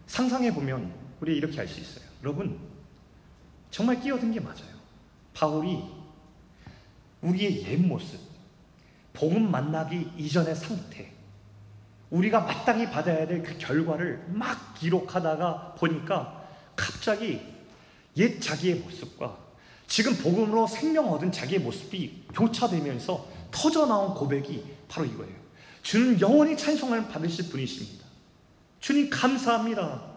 상상해 0.07 0.53
보면 0.53 0.89
우리 1.19 1.35
이렇게 1.35 1.59
알 1.59 1.67
수 1.67 1.81
있어요. 1.81 2.02
여러분, 2.23 2.57
정말 3.69 3.99
끼어든 3.99 4.31
게 4.31 4.39
맞아요. 4.39 4.73
바울이 5.33 5.83
우리의 7.21 7.63
옛 7.63 7.77
모습, 7.77 8.19
복음 9.13 9.51
만나기 9.51 10.09
이전의 10.17 10.55
상태, 10.55 11.11
우리가 12.09 12.41
마땅히 12.41 12.89
받아야 12.89 13.25
될 13.27 13.41
그 13.43 13.57
결과를 13.57 14.25
막 14.29 14.75
기록하다가 14.75 15.75
보니까 15.75 16.47
갑자기 16.75 17.41
옛 18.15 18.39
자기의 18.39 18.75
모습과 18.75 19.37
지금 19.87 20.15
복음으로 20.15 20.67
생명 20.67 21.11
얻은 21.11 21.31
자기의 21.31 21.59
모습이 21.61 22.25
교차되면서 22.33 23.27
터져 23.51 23.85
나온 23.85 24.13
고백이 24.13 24.63
바로 24.87 25.05
이거예요. 25.05 25.35
주는 25.81 26.19
영원히 26.21 26.55
찬송을 26.55 27.09
받으실 27.09 27.49
분이십니다. 27.49 28.05
주님 28.79 29.09
감사합니다. 29.09 30.12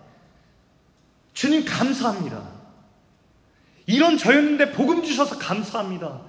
주님 1.36 1.66
감사합니다. 1.66 2.50
이런 3.84 4.16
저였는데 4.16 4.72
복음 4.72 5.02
주셔서 5.02 5.38
감사합니다. 5.38 6.22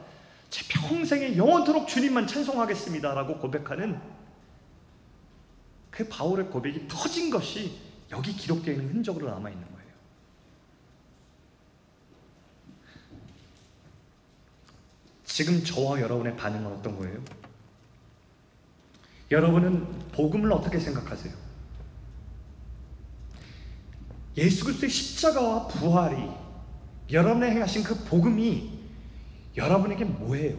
제 0.50 0.66
평생에 0.68 1.38
영원토록 1.38 1.88
주님만 1.88 2.28
찬송하겠습니다. 2.28 3.14
라고 3.14 3.38
고백하는 3.38 4.02
그 5.90 6.06
바울의 6.10 6.48
고백이 6.48 6.90
터진 6.90 7.30
것이 7.30 7.80
여기 8.12 8.34
기록되어 8.34 8.74
있는 8.74 8.96
흔적으로 8.96 9.30
남아 9.30 9.50
있는 9.50 9.64
거예요. 9.64 9.88
지금 15.24 15.64
저와 15.64 16.02
여러분의 16.02 16.36
반응은 16.36 16.68
어떤 16.68 16.98
거예요? 16.98 17.24
여러분은 19.32 20.10
복음을 20.10 20.52
어떻게 20.52 20.78
생각하세요? 20.80 21.47
예수 24.38 24.66
그리스도의 24.66 24.92
십자가와 24.92 25.68
부활이 25.68 26.30
여러분의 27.12 27.52
행하신 27.52 27.84
그 27.84 27.96
복음이 28.06 28.78
여러분에게 29.56 30.06
뭐예요? 30.06 30.58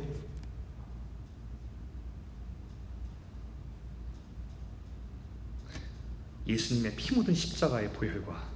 예수님의 6.47 6.97
피 6.97 7.15
묻은 7.15 7.35
십자가의 7.35 7.93
보혈과 7.93 8.49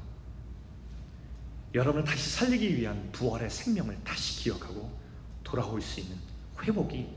여러분을 1.74 2.04
다시 2.04 2.30
살리기 2.30 2.76
위한 2.76 3.10
부활의 3.12 3.50
생명을 3.50 4.02
다시 4.04 4.40
기억하고 4.42 4.98
돌아올 5.44 5.80
수 5.80 6.00
있는 6.00 6.16
회복이 6.62 7.08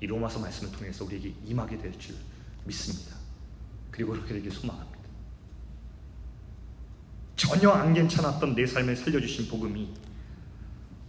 이 0.00 0.06
로마서 0.06 0.38
말씀을 0.40 0.72
통해서 0.72 1.04
우리에게 1.04 1.34
임하게 1.44 1.78
될 1.78 1.92
줄 1.98 2.16
믿습니다. 2.64 3.16
그리고 3.90 4.12
그렇게 4.12 4.34
되길 4.34 4.50
소망합니다. 4.50 4.91
전혀 7.36 7.70
안 7.70 7.94
괜찮았던 7.94 8.54
내 8.54 8.66
삶을 8.66 8.96
살려주신 8.96 9.48
복음이 9.48 9.92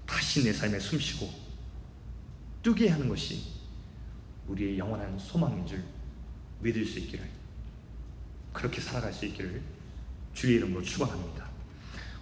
다시 0.05 0.43
내 0.43 0.53
삶에 0.53 0.79
숨쉬고 0.79 1.29
뜨게 2.61 2.89
하는 2.89 3.09
것이 3.09 3.43
우리의 4.47 4.77
영원한 4.77 5.17
소망인 5.17 5.65
줄 5.65 5.83
믿을 6.61 6.85
수 6.85 6.99
있기를 6.99 7.27
그렇게 8.53 8.79
살아갈 8.79 9.11
수 9.11 9.25
있기를 9.25 9.61
주의 10.33 10.55
이름으로 10.55 10.81
축원합니다. 10.81 11.42